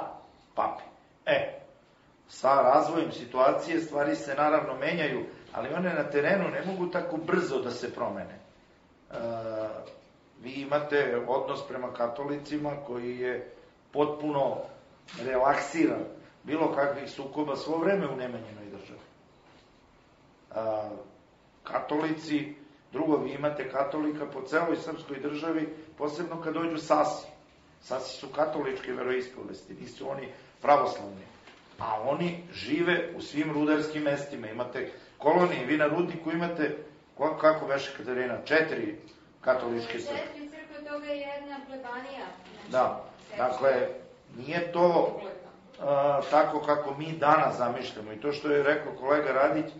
[0.55, 0.83] pape.
[1.25, 1.59] E,
[2.27, 7.61] sa razvojem situacije stvari se naravno menjaju, ali one na terenu ne mogu tako brzo
[7.61, 8.39] da se promene.
[9.11, 9.15] E,
[10.41, 13.53] vi imate odnos prema katolicima koji je
[13.91, 14.57] potpuno
[15.23, 16.03] relaksiran
[16.43, 18.99] bilo kakvih sukoba svo vreme u nemanjenoj državi.
[20.51, 20.55] E,
[21.63, 22.55] katolici,
[22.91, 27.27] drugo, vi imate katolika po celoj srpskoj državi, posebno kad dođu Sasi.
[27.81, 30.27] Sasi su katoličke veroispovesti, nisu oni
[30.61, 31.29] pravoslavni
[31.79, 34.47] a oni žive u svim rudarskim mestima.
[34.47, 36.77] Imate kolonije, vi na rudniku imate,
[37.17, 38.95] kako veše Katarina, četiri
[39.41, 40.17] katoličke crkve.
[40.17, 42.25] Četiri crkve, toga je jedna plebanija.
[42.71, 43.05] Da,
[43.37, 43.87] dakle,
[44.37, 45.19] nije to
[46.31, 48.11] tako kako mi danas zamišljamo.
[48.11, 49.71] I to što je rekao kolega Radić, e,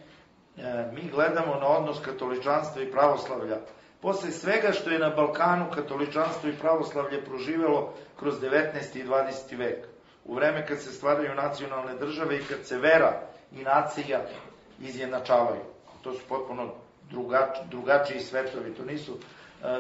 [0.94, 3.58] mi gledamo na odnos katoličanstva i pravoslavlja.
[4.02, 9.00] Posle svega što je na Balkanu katoličanstvo i pravoslavlje proživelo kroz 19.
[9.00, 9.58] i 20.
[9.58, 9.88] vek,
[10.26, 14.20] u vreme kad se stvaraju nacionalne države i kad se vera i nacija
[14.80, 15.62] izjednačavaju.
[16.02, 16.70] To su potpuno
[17.10, 19.20] drugač, drugačiji svetovi, to nisu uh,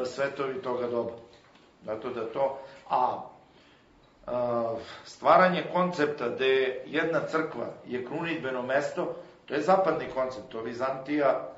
[0.08, 1.12] svetovi toga doba.
[1.86, 3.22] Zato da to, a
[5.06, 9.16] stvaranje koncepta da je jedna crkva je krunitbeno mesto,
[9.46, 11.50] to je zapadni koncept, to Vizantija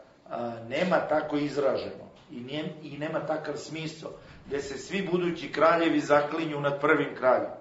[0.70, 4.12] nema tako izraženo i, i nema takav smisao,
[4.48, 7.52] gde se svi budući kraljevi zaklinju nad prvim kraljem.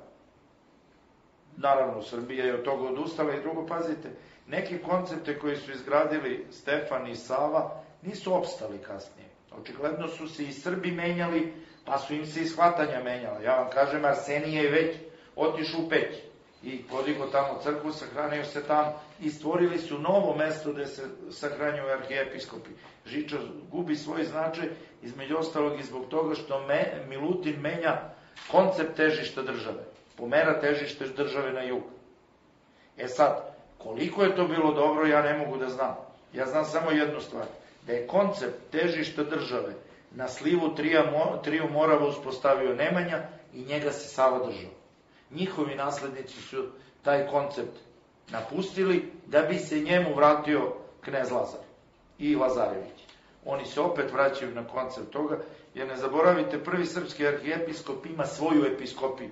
[1.56, 4.10] Naravno, Srbija je od toga odustala i drugo, pazite,
[4.46, 9.28] neke koncepte koje su izgradili Stefan i Sava nisu opstali kasnije.
[9.60, 11.52] Očigledno su se i Srbi menjali,
[11.84, 13.40] pa su im se i shvatanja menjala.
[13.40, 14.96] Ja vam kažem, Arsenije je već
[15.36, 16.16] otišao u peć
[16.62, 21.92] i podigo tamo crkvu, sahranio se tam i stvorili su novo mesto gde se sahranjuju
[21.92, 22.70] arhijepiskopi.
[23.06, 23.36] Žiča
[23.70, 24.68] gubi svoj značaj,
[25.02, 28.00] između ostalog i zbog toga što me, Milutin menja
[28.50, 29.84] koncept težišta države.
[30.16, 31.82] Pomera težište države na jug.
[32.98, 35.96] E sad, koliko je to bilo dobro, ja ne mogu da znam.
[36.32, 37.44] Ja znam samo jednu stvar.
[37.86, 39.74] Da je koncept težišta države
[40.10, 40.74] na slivu
[41.42, 44.70] triju Morava uspostavio Nemanja i njega se Sava držao.
[45.30, 46.66] Njihovi naslednici su
[47.02, 47.76] taj koncept
[48.30, 51.60] napustili da bi se njemu vratio knez Lazar
[52.18, 53.00] i Lazarević.
[53.44, 55.38] Oni se opet vraćaju na koncept toga,
[55.74, 59.30] jer ne zaboravite, prvi srpski arhijepiskop ima svoju episkopiju.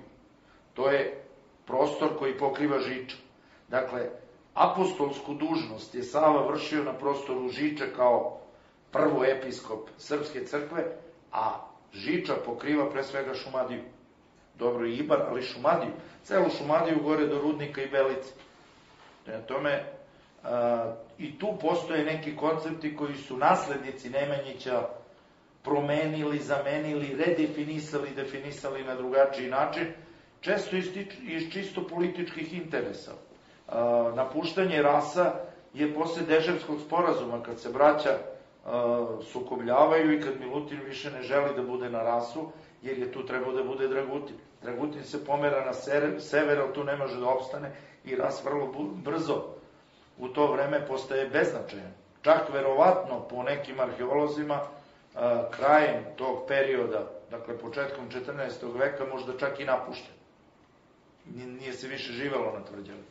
[0.73, 1.23] To je
[1.65, 3.15] prostor koji pokriva Žiča.
[3.67, 4.09] Dakle,
[4.53, 8.38] apostolsku dužnost je Sava vršio na prostoru Žiča kao
[8.91, 10.83] prvo episkop Srpske crkve,
[11.31, 13.81] a Žiča pokriva pre svega Šumadiju.
[14.59, 15.91] Dobro i Ibar, ali Šumadiju.
[16.23, 18.33] Celu Šumadiju gore do Rudnika i Belice.
[19.25, 19.83] Prema tome,
[20.43, 24.87] a, i tu postoje neki koncepti koji su naslednici Nemanjića
[25.63, 29.87] promenili, zamenili, redefinisali, definisali na drugačiji način,
[30.41, 30.85] često iz,
[31.21, 33.11] iz čisto političkih interesa.
[33.67, 35.33] A, napuštanje rasa
[35.73, 38.17] je posle Deževskog sporazuma, kad se braća
[39.31, 42.51] sukobljavaju i kad Milutin više ne želi da bude na rasu,
[42.81, 44.35] jer je tu trebao da bude Dragutin.
[44.61, 45.73] Dragutin se pomera na
[46.19, 47.71] sever, ali tu ne može da opstane
[48.05, 49.43] i ras vrlo brzo
[50.17, 51.93] u to vreme postaje beznačajan.
[52.21, 54.59] Čak verovatno po nekim arheolozima
[55.51, 58.79] krajem tog perioda, dakle početkom 14.
[58.79, 60.13] veka, možda čak i napušten.
[61.35, 63.03] Nije se više živelo na tvrđavi.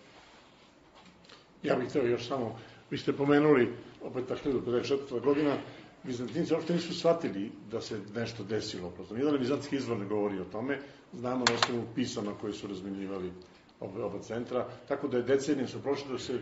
[1.63, 2.59] Ja bih htio još samo,
[2.91, 5.21] vi ste pomenuli opet ta 1054.
[5.21, 5.57] godina,
[6.05, 8.91] Bizantinci uopšte nisu shvatili da se nešto desilo.
[8.91, 10.79] Prosto, nijedan bizantski izvor ne govori o tome.
[11.13, 13.33] Znamo na osnovu pisama koje su razmenjivali
[13.81, 14.67] oba, oba centra.
[14.89, 16.41] Tako da je decenije su prošle da se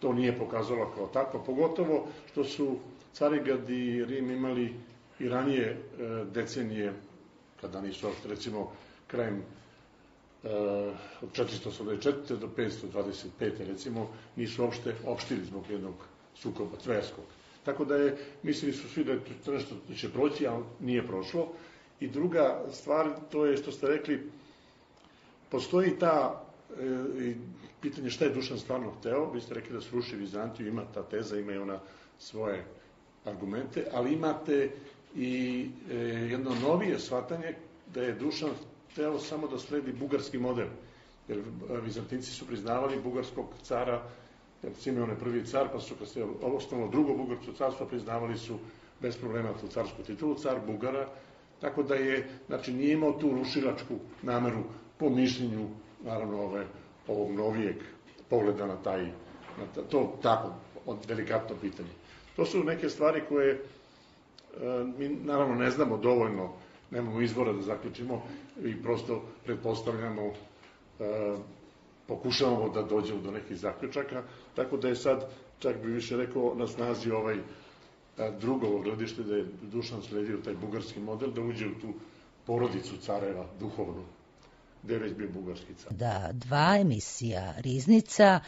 [0.00, 1.38] to nije pokazalo kao tako.
[1.46, 2.76] Pogotovo što su
[3.12, 4.74] Carigrad i Rim imali
[5.18, 5.76] i ranije e,
[6.34, 6.92] decenije,
[7.60, 8.72] kada nisu uopšte, recimo,
[9.06, 9.42] krajem
[10.44, 10.48] e,
[11.22, 12.36] od 484.
[12.36, 13.28] do 525.
[13.58, 15.94] recimo, nisu uopšte opštili zbog jednog
[16.34, 17.24] sukoba tverskog.
[17.64, 21.06] Tako da je, mislili su svi da je to nešto da će proći, a nije
[21.06, 21.48] prošlo.
[22.00, 24.30] I druga stvar, to je što ste rekli,
[25.50, 26.44] postoji ta
[26.80, 27.34] e,
[27.80, 31.38] pitanje šta je Dušan stvarno hteo, vi ste rekli da sruši Vizantiju, ima ta teza,
[31.38, 31.80] ima i ona
[32.18, 32.64] svoje
[33.24, 34.70] argumente, ali imate
[35.16, 35.94] i e,
[36.30, 37.54] jedno novije shvatanje
[37.94, 38.50] da je Dušan
[38.92, 40.66] hteo samo da sledi bugarski model,
[41.28, 41.42] jer
[41.84, 44.02] Vizantinci su priznavali bugarskog cara
[44.78, 48.58] Simeon je prvi car, pa su kad se osnovno drugo bugarsko carstvo priznavali su
[49.00, 51.08] bez problema tu carsku titulu, car Bugara,
[51.60, 54.62] tako da je, znači nije imao tu rušilačku nameru
[54.98, 55.68] po mišljenju,
[56.04, 56.66] naravno, ove,
[57.08, 57.76] ovog novijeg
[58.28, 59.04] pogleda na taj,
[59.58, 60.54] na ta, to tako,
[61.08, 61.88] delikatno pitanje.
[62.36, 63.60] To su neke stvari koje e,
[64.98, 66.52] mi naravno ne znamo dovoljno,
[66.90, 68.22] nemamo izvora da zaključimo
[68.64, 70.22] i prosto pretpostavljamo
[71.00, 71.36] e,
[72.08, 74.22] pokušavamo da dođemo do nekih zaključaka,
[74.56, 77.36] tako da je sad, čak bi više rekao, na snazi ovaj
[78.40, 81.94] drugovo gledište da je Dušan sledio taj bugarski model, da uđe u tu
[82.46, 84.04] porodicu careva duhovnu,
[84.82, 85.92] gde je već bio bugarski car.
[85.92, 88.40] Da, dva emisija Riznica,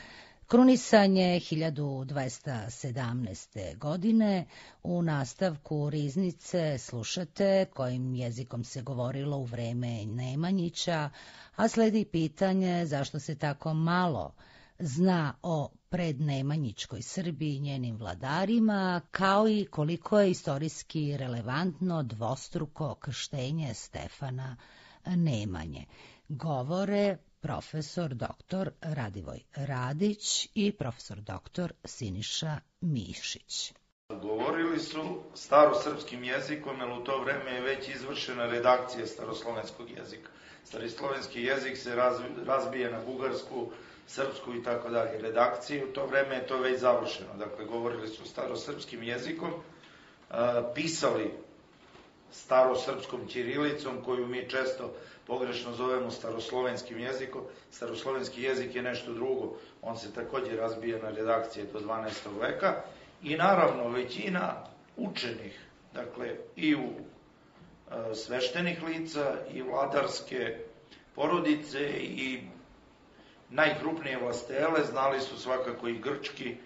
[0.51, 3.78] Krunisanje 1217.
[3.78, 4.46] godine
[4.82, 11.11] u nastavku Riznice slušate kojim jezikom se govorilo u vreme Nemanjića,
[11.57, 14.34] a sledi pitanje zašto se tako malo
[14.78, 23.74] zna o prednemanjičkoj Srbiji i njenim vladarima, kao i koliko je istorijski relevantno dvostruko krštenje
[23.74, 24.57] Stefana
[25.07, 25.84] Nemanje.
[26.28, 28.70] Govore profesor dr.
[28.80, 31.72] Radivoj Radić i profesor dr.
[31.84, 33.72] Siniša Mišić.
[34.22, 40.30] Govorili su starosrpskim jezikom, jer u to vreme je već izvršena redakcija staroslovenskog jezika.
[40.64, 41.97] Staroslovenski jezik se
[42.47, 43.72] razbije na bugarsku,
[44.07, 45.88] srpsku i tako dalje redakciju.
[45.88, 47.34] U to vreme je to već završeno.
[47.38, 49.53] Dakle, govorili su starosrpskim jezikom,
[50.74, 51.30] pisali
[52.33, 54.95] starosrpskom ćirilicom, koju mi često
[55.26, 57.43] pogrešno zovemo staroslovenskim jezikom.
[57.70, 59.57] Staroslovenski jezik je nešto drugo.
[59.83, 62.11] On se takođe razbija na redakcije do 12.
[62.41, 62.83] veka.
[63.22, 64.64] I naravno, većina
[64.97, 65.61] učenih,
[65.95, 70.57] dakle, i u e, sveštenih lica, i vladarske
[71.14, 72.41] porodice, i
[73.51, 76.57] najkrupnije vlastele, znali su svakako i grčki,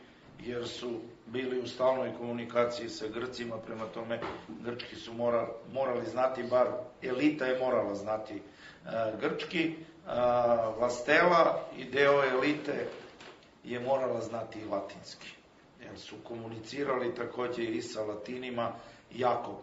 [0.40, 6.42] jer su bili u stalnoj komunikaciji sa Grcima, prema tome grčki su morali, morali znati,
[6.42, 6.66] bar
[7.02, 9.74] elita je morala znati uh, grčki,
[10.06, 12.86] uh, vlastela i deo elite
[13.64, 15.28] je morala znati i latinski,
[15.80, 18.72] jer su komunicirali takođe i sa latinima
[19.14, 19.62] jako,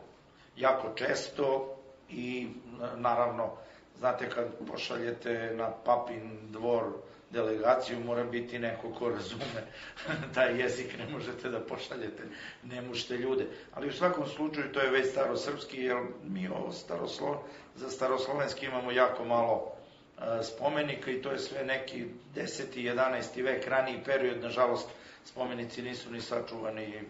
[0.58, 1.76] jako često
[2.10, 2.48] i
[2.96, 3.52] naravno,
[4.00, 6.84] znate kad pošaljete na papin dvor
[7.32, 9.64] delegaciju mora biti neko ko razume
[10.36, 12.24] taj jezik, ne možete da pošaljete,
[12.64, 13.46] ne možete ljude.
[13.74, 17.44] Ali u svakom slučaju to je već starosrpski, jer mi ovo staroslo,
[17.76, 19.72] za staroslovenski imamo jako malo
[20.18, 22.06] e, spomenika i to je sve neki
[22.36, 22.64] 10.
[22.76, 23.44] 11.
[23.44, 24.90] vek, raniji period, nažalost,
[25.26, 27.02] spomenici nisu ni sačuvani.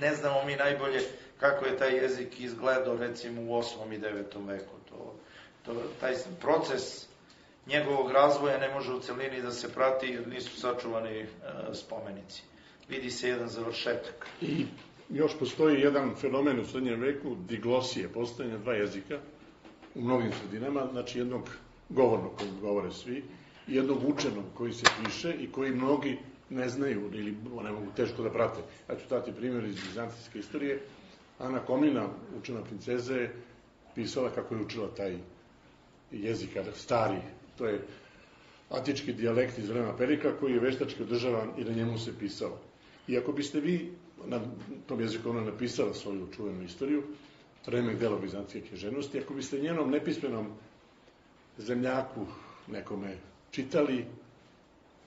[0.00, 1.00] Ne znamo mi najbolje
[1.40, 3.94] kako je taj jezik izgledao recimo u 8.
[3.94, 4.46] i 9.
[4.46, 4.74] veku.
[4.88, 5.14] To,
[5.64, 7.08] to, taj proces
[7.68, 11.26] njegovog razvoja ne može u celini da se prati jer nisu sačuvani e,
[11.72, 12.42] spomenici.
[12.88, 14.26] Vidi se jedan završetak.
[14.40, 14.66] I
[15.08, 19.18] još postoji jedan fenomen u srednjem veku, diglosije, postojanja dva jezika
[19.94, 21.50] u mnogim sredinama, znači jednog
[21.88, 23.24] govornog koji govore svi,
[23.68, 26.18] i jednog učenog koji se piše i koji mnogi
[26.50, 28.60] ne znaju ili ne mogu teško da prate.
[28.88, 30.80] Ja ću dati primjer iz bizantijske istorije.
[31.38, 32.08] Ana Komina,
[32.38, 33.34] učena princeza, je
[33.94, 35.18] pisala kako je učila taj
[36.10, 37.18] jezik, stari
[37.58, 37.80] To je
[38.70, 42.58] atički dijalekt iz vremena Perika koji je veštački održavan i na njemu se pisao.
[43.08, 43.92] I ako biste vi
[44.26, 44.40] na
[44.86, 47.02] tom jeziku ona napisala svoju čuvenu istoriju,
[47.66, 50.46] remek dela bizantske knježenosti, ako biste njenom nepismenom
[51.58, 52.26] zemljaku
[52.66, 53.16] nekome
[53.50, 54.04] čitali,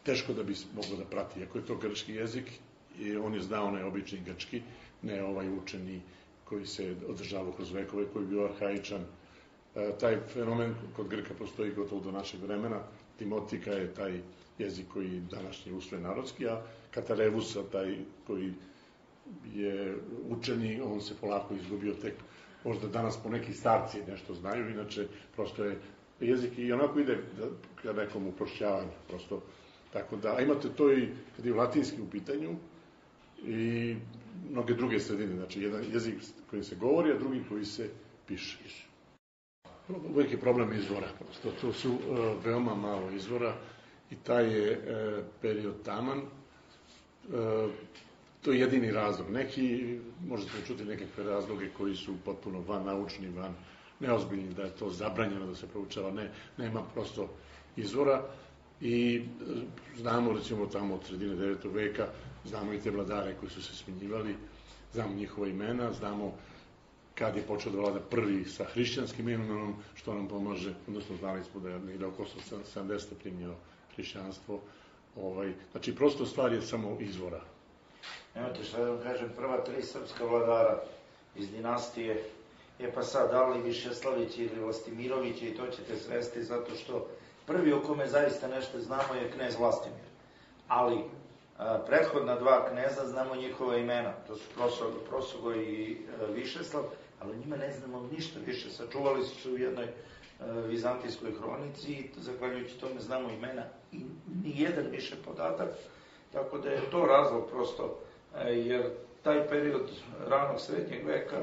[0.04, 1.44] teško da bi moglo da prati.
[1.44, 2.52] Ako je to grčki jezik,
[3.00, 4.62] i on je znao onaj obični grčki,
[5.02, 6.02] ne ovaj učeni
[6.46, 9.06] koji se održavao kroz vekove, koji je bio arhaičan,
[10.00, 12.80] taj fenomen kod Grka postoji gotovo do našeg vremena.
[13.18, 14.20] Timotika je taj
[14.58, 16.62] jezik koji današnji usvoje narodski, a
[16.92, 17.96] Katarevusa, taj
[18.28, 18.54] koji
[19.54, 19.96] je
[20.30, 22.14] učeni, on se polako izgubio tek
[22.64, 25.80] možda danas po neki starci nešto znaju, inače prosto je
[26.20, 27.18] jezik i onako ide
[27.82, 29.42] ka nekom uprošćavanju, prosto
[29.94, 32.56] tako da, a imate to i kad je latinski u pitanju
[33.46, 33.96] i
[34.52, 36.16] mnoge druge sredine, znači jedan jezik
[36.50, 37.90] koji se govori, a drugi koji se
[38.28, 38.91] piše
[40.14, 41.08] uvek je problem izvora.
[41.20, 42.00] Prosto, to su uh,
[42.46, 43.56] veoma malo izvora
[44.12, 46.20] i taj je uh, period taman.
[46.20, 47.72] Uh,
[48.42, 49.30] to je jedini razlog.
[49.30, 53.54] Neki, možete čuti nekakve razloge koji su potpuno van naučni, van
[54.00, 56.12] neozbiljni, da je to zabranjeno da se proučava.
[56.12, 57.30] Ne, nema prosto
[57.76, 58.24] izvora
[58.82, 59.22] i
[59.98, 61.74] znamo recimo tamo od sredine 9.
[61.74, 62.08] veka,
[62.46, 64.36] znamo i te vladare koji su se smenjivali,
[64.94, 66.34] znamo njihova imena, znamo
[67.22, 71.62] kad je počeo da vlada prvi sa hrišćanskim imenom, što nam pomaže, odnosno znali smo
[71.62, 72.26] da je negde oko
[72.76, 73.14] 70.
[73.22, 73.54] primio
[73.96, 74.60] hrišćanstvo.
[75.16, 77.42] Ovaj, znači, prosto stvar je samo izvora.
[78.36, 80.84] Nemate šta da vam kažem, prva tri srpska vladara
[81.36, 82.24] iz dinastije,
[82.80, 87.08] je pa sad, da li Višeslavić ili Vlastimirović i to ćete svesti zato što
[87.46, 90.06] prvi o kome zaista nešto znamo je knez Vlastimir.
[90.68, 91.04] Ali
[91.58, 96.84] a, prethodna dva kneza znamo njihova imena, to su Prosogo, Prosogo i a, Višeslav,
[97.22, 98.70] ali njima ne znamo ništa više.
[98.70, 99.92] Sačuvali su se u jednoj e,
[100.68, 103.98] vizantijskoj hronici i zahvaljujući tome znamo imena i
[104.44, 105.70] ni jedan više podatak,
[106.34, 108.00] tako da je to razlog prosto,
[108.36, 108.90] e, jer
[109.24, 109.90] taj period
[110.28, 111.38] ranog srednjeg veka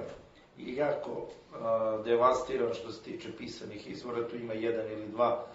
[0.59, 5.47] je jako a, devastiran što se tiče pisanih izvora, tu ima jedan ili dva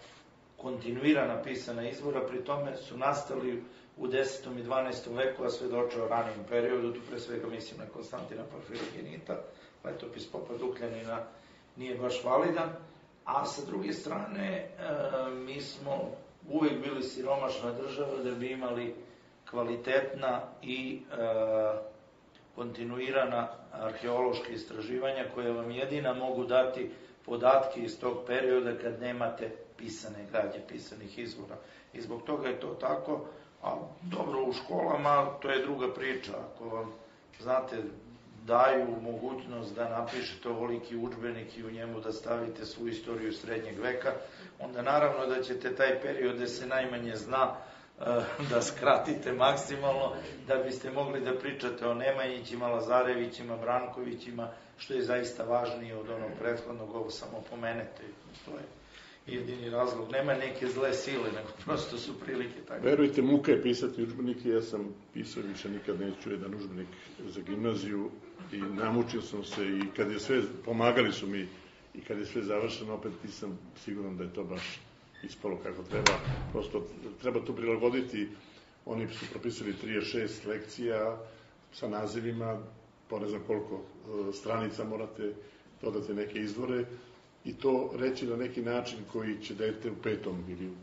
[0.57, 3.63] kontinuirana pisana izvora, pri tome su nastali
[3.97, 4.59] u 10.
[4.59, 5.15] i 12.
[5.15, 9.41] veku, a svedoče o ranijem periodu, tu pre svega mislim na Konstantina Porfirogenita,
[9.83, 11.23] letopis Popa Dukljanina
[11.75, 12.69] nije baš validan,
[13.25, 14.69] a sa druge strane e,
[15.29, 16.11] mi smo
[16.49, 18.95] uvek bili siromašna država da bi imali
[19.49, 21.15] kvalitetna i e,
[22.55, 26.91] kontinuirana arheološka istraživanja koje vam jedina mogu dati
[27.25, 31.55] podatke iz tog perioda kad nemate pisane građe, pisanih izvora.
[31.93, 33.25] I zbog toga je to tako,
[33.63, 36.31] a dobro u školama to je druga priča.
[36.31, 36.93] Ako vam,
[37.39, 37.83] znate,
[38.45, 44.11] daju mogućnost da napišete ovoliki učbenik i u njemu da stavite svu istoriju srednjeg veka,
[44.59, 47.55] onda naravno da ćete taj period da se najmanje zna
[47.99, 48.03] eh,
[48.49, 50.13] da skratite maksimalno,
[50.47, 56.31] da biste mogli da pričate o Nemanjićima, Lazarevićima, Brankovićima, što je zaista važnije od onog
[56.39, 58.03] prethodnog, ovo samo pomenete.
[58.45, 58.82] To je
[59.27, 60.11] jedini razlog.
[60.11, 62.85] Nema neke zle sile, nego prosto su prilike tako.
[62.85, 64.81] Verujte, muka je pisati učbenike, ja sam
[65.13, 66.87] pisao više nikad neću jedan učbenik
[67.27, 68.09] za gimnaziju
[68.51, 71.47] i namučio sam se i kad je sve, pomagali su mi
[71.93, 74.79] i kad je sve završeno, opet nisam siguran da je to baš
[75.23, 76.11] ispalo kako treba.
[76.51, 76.87] Prosto
[77.21, 78.27] treba to prilagoditi.
[78.85, 81.17] Oni su propisali 36 lekcija
[81.73, 82.59] sa nazivima,
[83.09, 85.33] po ne znam koliko e, stranica morate
[85.81, 86.85] dodati neke izvore
[87.45, 90.73] i to reći na neki način koji će dete u petom ili u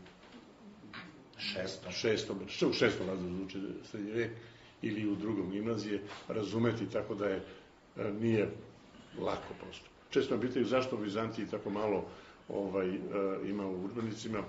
[1.37, 4.31] šestom, šestom, što u šestom razredu uči srednji vek
[4.81, 7.43] ili u drugom gimnazije razumeti tako da je
[7.97, 8.49] e, nije
[9.19, 9.85] lako prosto.
[10.09, 12.05] Često me pitaju zašto u Vizantiji tako malo
[12.49, 12.99] ovaj, e,
[13.49, 14.39] ima u urbanicima.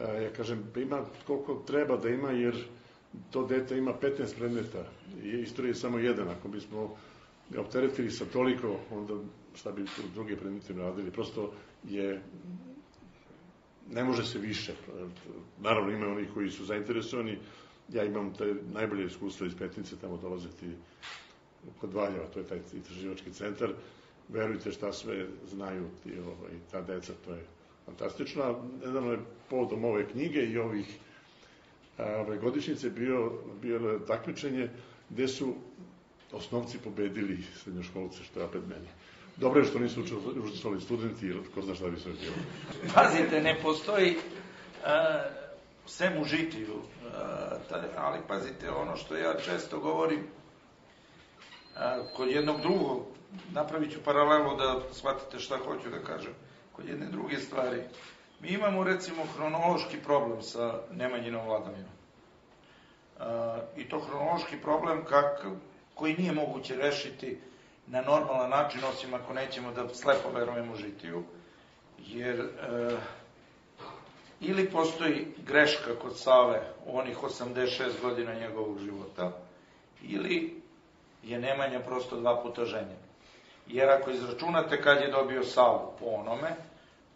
[0.00, 2.64] E, ja kažem, pa ima koliko treba da ima, jer
[3.30, 4.84] to dete ima 15 predmeta
[5.22, 6.28] i istorija je samo jedan.
[6.28, 6.96] Ako bismo
[7.58, 9.14] opteretili sa toliko, onda
[9.54, 9.84] šta bi
[10.14, 11.10] druge predmete radili.
[11.10, 11.52] Prosto
[11.84, 12.22] je
[13.90, 14.72] ne može se više.
[15.60, 17.38] Naravno, ima onih koji su zainteresovani.
[17.92, 20.66] Ja imam te najbolje iskustvo iz Petnice, tamo dolaziti
[21.80, 23.72] kod Valjeva, to je taj istraživački centar.
[24.28, 27.44] Verujte šta sve znaju ti, ovaj, ta deca, to je
[27.86, 28.62] fantastično.
[28.86, 29.18] Nedavno je
[29.50, 30.98] povodom ove knjige i ovih
[31.98, 33.32] ove godišnjice bio,
[33.62, 34.70] bio takmičenje
[35.10, 35.54] gde su
[36.36, 38.88] osnovci pobedili srednjoškolce, što je opet meni.
[39.36, 40.02] Dobro je što nisu
[40.44, 42.34] učestvovali studenti, jer ko zna šta bi sve bilo.
[42.94, 44.20] Pazite, ne postoji uh,
[45.86, 51.80] sem u žitiju, uh, ali pazite, ono što ja često govorim, uh,
[52.16, 53.02] kod jednog drugog,
[53.52, 56.32] napravit ću paralelu da shvatite šta hoću da kažem,
[56.72, 57.82] kod jedne druge stvari,
[58.40, 61.90] mi imamo recimo hronološki problem sa Nemanjinom vladavinom.
[63.16, 63.24] Uh,
[63.76, 65.46] I to hronološki problem kak,
[65.94, 67.38] koji nije moguće rešiti
[67.86, 71.22] na normalan način, osim ako nećemo da slepo verujemo žitiju,
[71.98, 72.46] jer e,
[74.40, 79.32] ili postoji greška kod Save u onih 86 godina njegovog života,
[80.02, 80.62] ili
[81.22, 83.04] je Nemanja prosto dva puta ženjen.
[83.66, 86.50] Jer ako izračunate kad je dobio Savu po onome,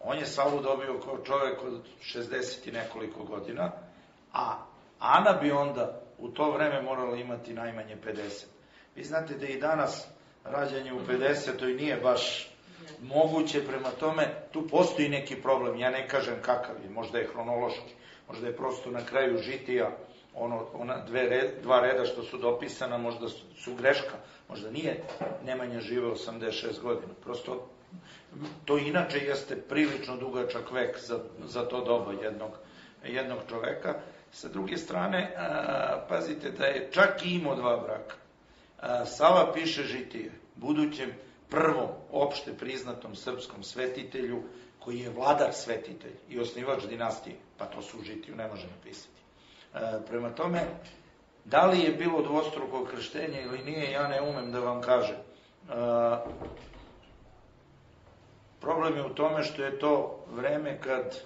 [0.01, 1.83] on je Savu dobio kao čovek od
[2.15, 3.73] 60 i nekoliko godina,
[4.33, 4.57] a
[4.99, 8.45] Ana bi onda u to vreme morala imati najmanje 50.
[8.99, 10.07] Vi znate da i danas
[10.45, 11.77] rađanje u 50.
[11.77, 12.51] nije baš
[13.03, 17.95] moguće, prema tome tu postoji neki problem, ja ne kažem kakav je, možda je hronološki,
[18.29, 19.97] možda je prosto na kraju žitija
[20.35, 24.17] ono, ona dve red, dva reda što su dopisana, možda su greška,
[24.49, 25.03] možda nije
[25.45, 27.69] Nemanja žive 86 godina, prosto
[28.65, 32.51] to inače jeste prilično dugačak vek za, za to doba jednog,
[33.05, 33.95] jednog čoveka.
[34.33, 38.28] Sa druge strane, a, pazite da je čak i imao dva braka.
[39.07, 41.13] Sava piše žitije, budućem
[41.51, 44.43] prvom opšte priznatom srpskom svetitelju,
[44.79, 49.21] koji je vladar svetitelj i osnivač dinastije, pa to su žitiju ne može napisati.
[50.09, 50.61] Prema tome,
[51.45, 55.17] da li je bilo dvostruko krštenje ili nije, ja ne umem da vam kažem.
[58.61, 61.21] Problem je u tome što je to vreme kad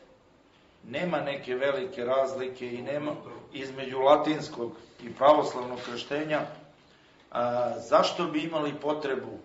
[0.88, 3.12] nema neke velike razlike i nema
[3.52, 4.72] između latinskog
[5.02, 6.40] i pravoslavnog krštenja,
[7.32, 9.38] A, zašto bi imali potrebu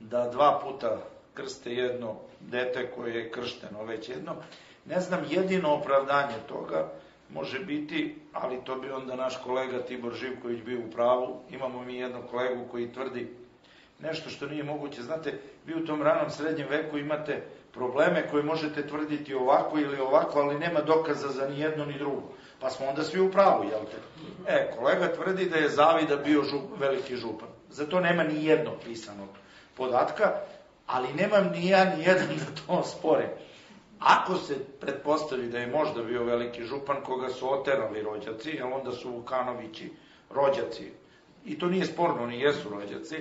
[0.00, 0.98] da dva puta
[1.34, 4.34] krste jedno dete koje je kršteno već jedno?
[4.84, 6.92] Ne znam, jedino opravdanje toga
[7.30, 11.40] može biti, ali to bi onda naš kolega Tibor Živković bio u pravu.
[11.50, 13.28] Imamo mi jednog kolegu koji tvrdi
[13.98, 15.02] nešto što nije moguće.
[15.02, 17.42] Znate, vi u tom ranom srednjem veku imate
[17.72, 22.32] probleme koje možete tvrditi ovako ili ovako, ali nema dokaza za ni jedno ni drugo.
[22.60, 23.96] Pa smo onda svi u pravu, jel te?
[24.46, 27.48] E, kolega tvrdi da je Zavida bio žup, veliki župan.
[27.70, 29.28] Za to nema ni jednog pisanog
[29.76, 30.40] podatka,
[30.86, 33.28] ali nemam ni ja ni jedan da to spore.
[33.98, 38.92] Ako se pretpostavi da je možda bio veliki župan koga su oterali rođaci, jer onda
[38.92, 39.92] su Vukanovići
[40.30, 40.90] rođaci,
[41.44, 43.16] i to nije sporno, oni jesu rođaci,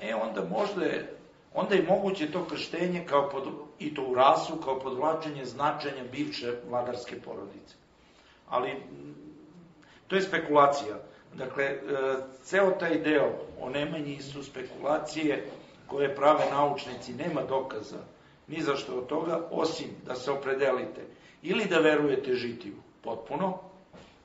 [0.00, 1.16] e, onda možda je,
[1.54, 3.42] onda je moguće to krštenje kao pod,
[3.78, 7.83] i to u rasu kao podvlačenje značenja bivše vladarske porodice
[8.48, 8.82] ali
[10.06, 10.96] to je spekulacija.
[11.34, 11.78] Dakle, e,
[12.42, 15.44] ceo taj deo o Nemanji su spekulacije
[15.86, 17.98] koje prave naučnici, nema dokaza
[18.48, 21.04] ni za što od toga, osim da se opredelite
[21.42, 23.58] ili da verujete žitiju potpuno,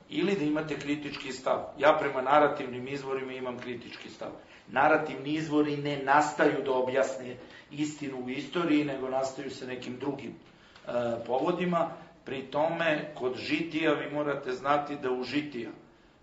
[0.08, 1.58] ili da imate kritički stav.
[1.78, 4.28] Ja prema narativnim izvorima imam kritički stav.
[4.68, 7.36] Narativni izvori ne nastaju da objasne
[7.70, 10.90] istinu u istoriji, nego nastaju se nekim drugim e,
[11.26, 11.90] povodima.
[12.24, 15.70] Pri tome, kod žitija vi morate znati da u žitija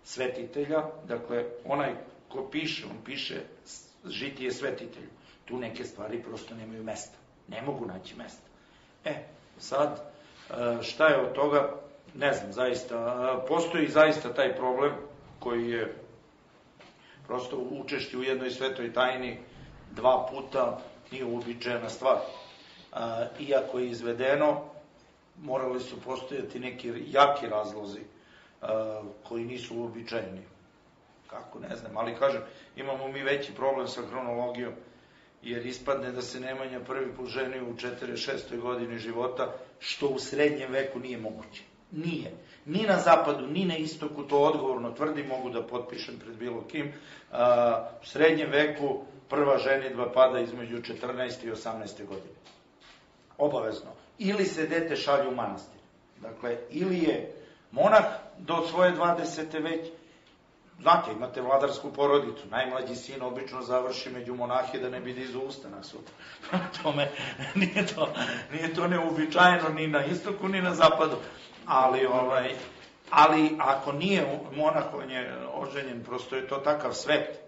[0.04, 1.94] svetitelja, dakle, onaj
[2.28, 3.40] ko piše, on piše
[4.04, 5.08] žitije svetitelju.
[5.44, 7.16] Tu neke stvari prosto nemaju mesta.
[7.48, 8.48] Ne mogu naći mesta.
[9.04, 9.14] E,
[9.58, 10.00] sad,
[10.50, 11.74] e, šta je od toga?
[12.14, 13.44] Ne znam, zaista.
[13.48, 14.92] Postoji zaista taj problem
[15.38, 15.94] koji je
[17.26, 19.38] prosto učešći u jednoj svetoj tajni
[19.90, 20.80] dva puta
[21.10, 22.16] nije uobičajena stvar.
[23.40, 24.64] Iako je izvedeno,
[25.42, 28.00] morali su postojati neki jaki razlozi
[29.28, 30.42] koji nisu uobičajeni.
[31.26, 32.42] Kako, ne znam, ali kažem,
[32.76, 34.72] imamo mi veći problem sa hronologijom,
[35.42, 38.60] jer ispadne da se Nemanja prvi put ženio u 46.
[38.60, 41.62] godini života, što u srednjem veku nije moguće.
[41.92, 42.32] Nije.
[42.64, 46.92] Ni na zapadu, ni na istoku, to odgovorno tvrdi, mogu da potpišem pred bilo kim.
[48.02, 51.46] u srednjem veku prva ženitba pada između 14.
[51.46, 52.06] i 18.
[52.06, 52.34] godine.
[53.38, 53.90] Obavezno.
[54.18, 55.80] Ili se dete šalju u manastir.
[56.20, 57.34] Dakle, ili je
[57.70, 58.04] monah
[58.38, 59.62] do svoje 20.
[59.62, 59.90] već,
[60.80, 65.84] Znate, imate vladarsku porodicu, najmlađi sin obično završi među monahe da ne bi dizu ustanak
[65.84, 66.14] sutra.
[66.82, 67.10] Tome,
[67.54, 68.08] nije to,
[68.52, 71.16] nije to neuobičajeno ni na istoku, ni na zapadu.
[71.66, 72.54] Ali, ovaj,
[73.10, 77.40] ali ako nije monah, on je oženjen, prosto je to takav svet.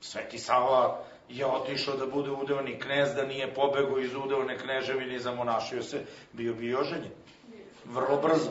[0.00, 5.18] Sveti Sava je otišao da bude udevni knez, da nije pobegao iz udevne kneževine i
[5.18, 6.00] zamonašio se,
[6.32, 7.10] bio bi oženjen.
[7.84, 8.50] Vrlo brzo.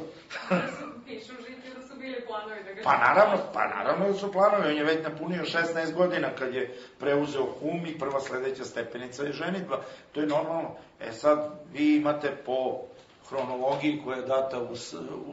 [1.06, 2.82] Pišu žitiju da su bili planovi da ga...
[2.84, 4.68] Pa naravno, pa naravno da su planovi.
[4.68, 9.34] On je već napunio 16 godina kad je preuzeo hum i prva sledeća stepenica je
[9.34, 9.80] ženitba.
[10.12, 10.76] To je normalno.
[11.00, 12.82] E sad, vi imate po
[13.30, 14.74] hronologiji koja je data u,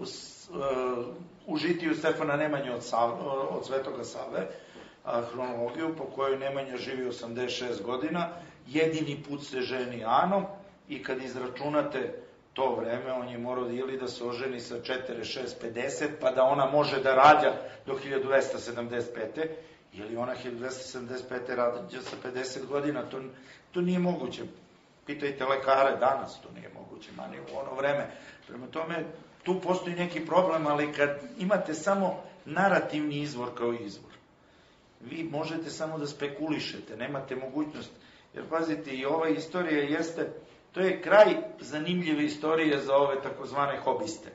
[0.00, 0.04] u,
[1.46, 3.10] u žitiju Stefana Nemanje od, Sav,
[3.50, 4.48] od Svetoga Save,
[5.04, 8.28] hronologiju po kojoj Nemanja živi 86 godina,
[8.66, 10.44] jedini put se ženi Anom
[10.88, 12.12] i kad izračunate
[12.52, 16.70] to vreme, on je morao ili da se oženi sa 46, 50, pa da ona
[16.70, 17.52] može da rađa
[17.86, 19.46] do 1275.
[19.92, 21.56] Ili ona 1275.
[21.56, 23.20] rađa sa 50 godina, to,
[23.72, 24.42] to nije moguće.
[25.06, 28.10] Pitajte lekare danas, to nije moguće, mani u ono vreme.
[28.48, 29.04] Prema tome,
[29.42, 34.09] tu postoji neki problem, ali kad imate samo narativni izvor kao izvor,
[35.00, 37.90] vi možete samo da spekulišete, nemate mogućnost.
[38.34, 40.32] Jer pazite, i ova istorija jeste,
[40.72, 44.30] to je kraj zanimljive istorije za ove takozvane hobiste.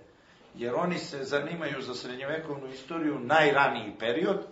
[0.56, 4.48] Jer oni se zanimaju za srednjevekovnu istoriju najraniji period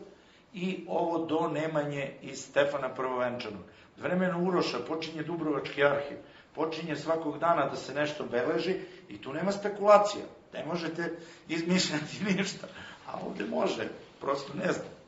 [0.53, 3.61] i ovo do Nemanje iz Stefana Prvovenčanog.
[3.97, 6.17] Vremena Uroša počinje Dubrovački arhiv,
[6.55, 8.75] počinje svakog dana da se nešto beleži
[9.09, 10.25] i tu nema spekulacija.
[10.53, 12.67] Ne možete izmišljati ništa.
[13.07, 13.87] A ovde može,
[14.19, 15.02] prosto ne znam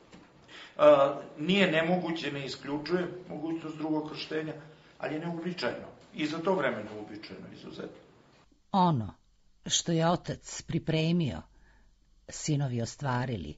[1.38, 4.54] nije nemoguće, ne isključuje mogućnost drugog krštenja,
[4.98, 5.86] ali je neuobičajeno.
[6.14, 7.96] I za to vreme neuobičajeno, izuzetno.
[8.72, 9.14] Ono
[9.66, 11.42] što je otac pripremio,
[12.28, 13.56] sinovi ostvarili,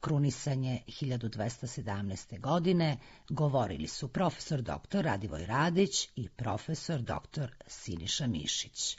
[0.00, 2.40] krunisanje 1217.
[2.40, 2.98] godine,
[3.28, 5.02] govorili su profesor dr.
[5.02, 7.46] Radivoj Radić i profesor dr.
[7.66, 8.98] Siniša Mišić.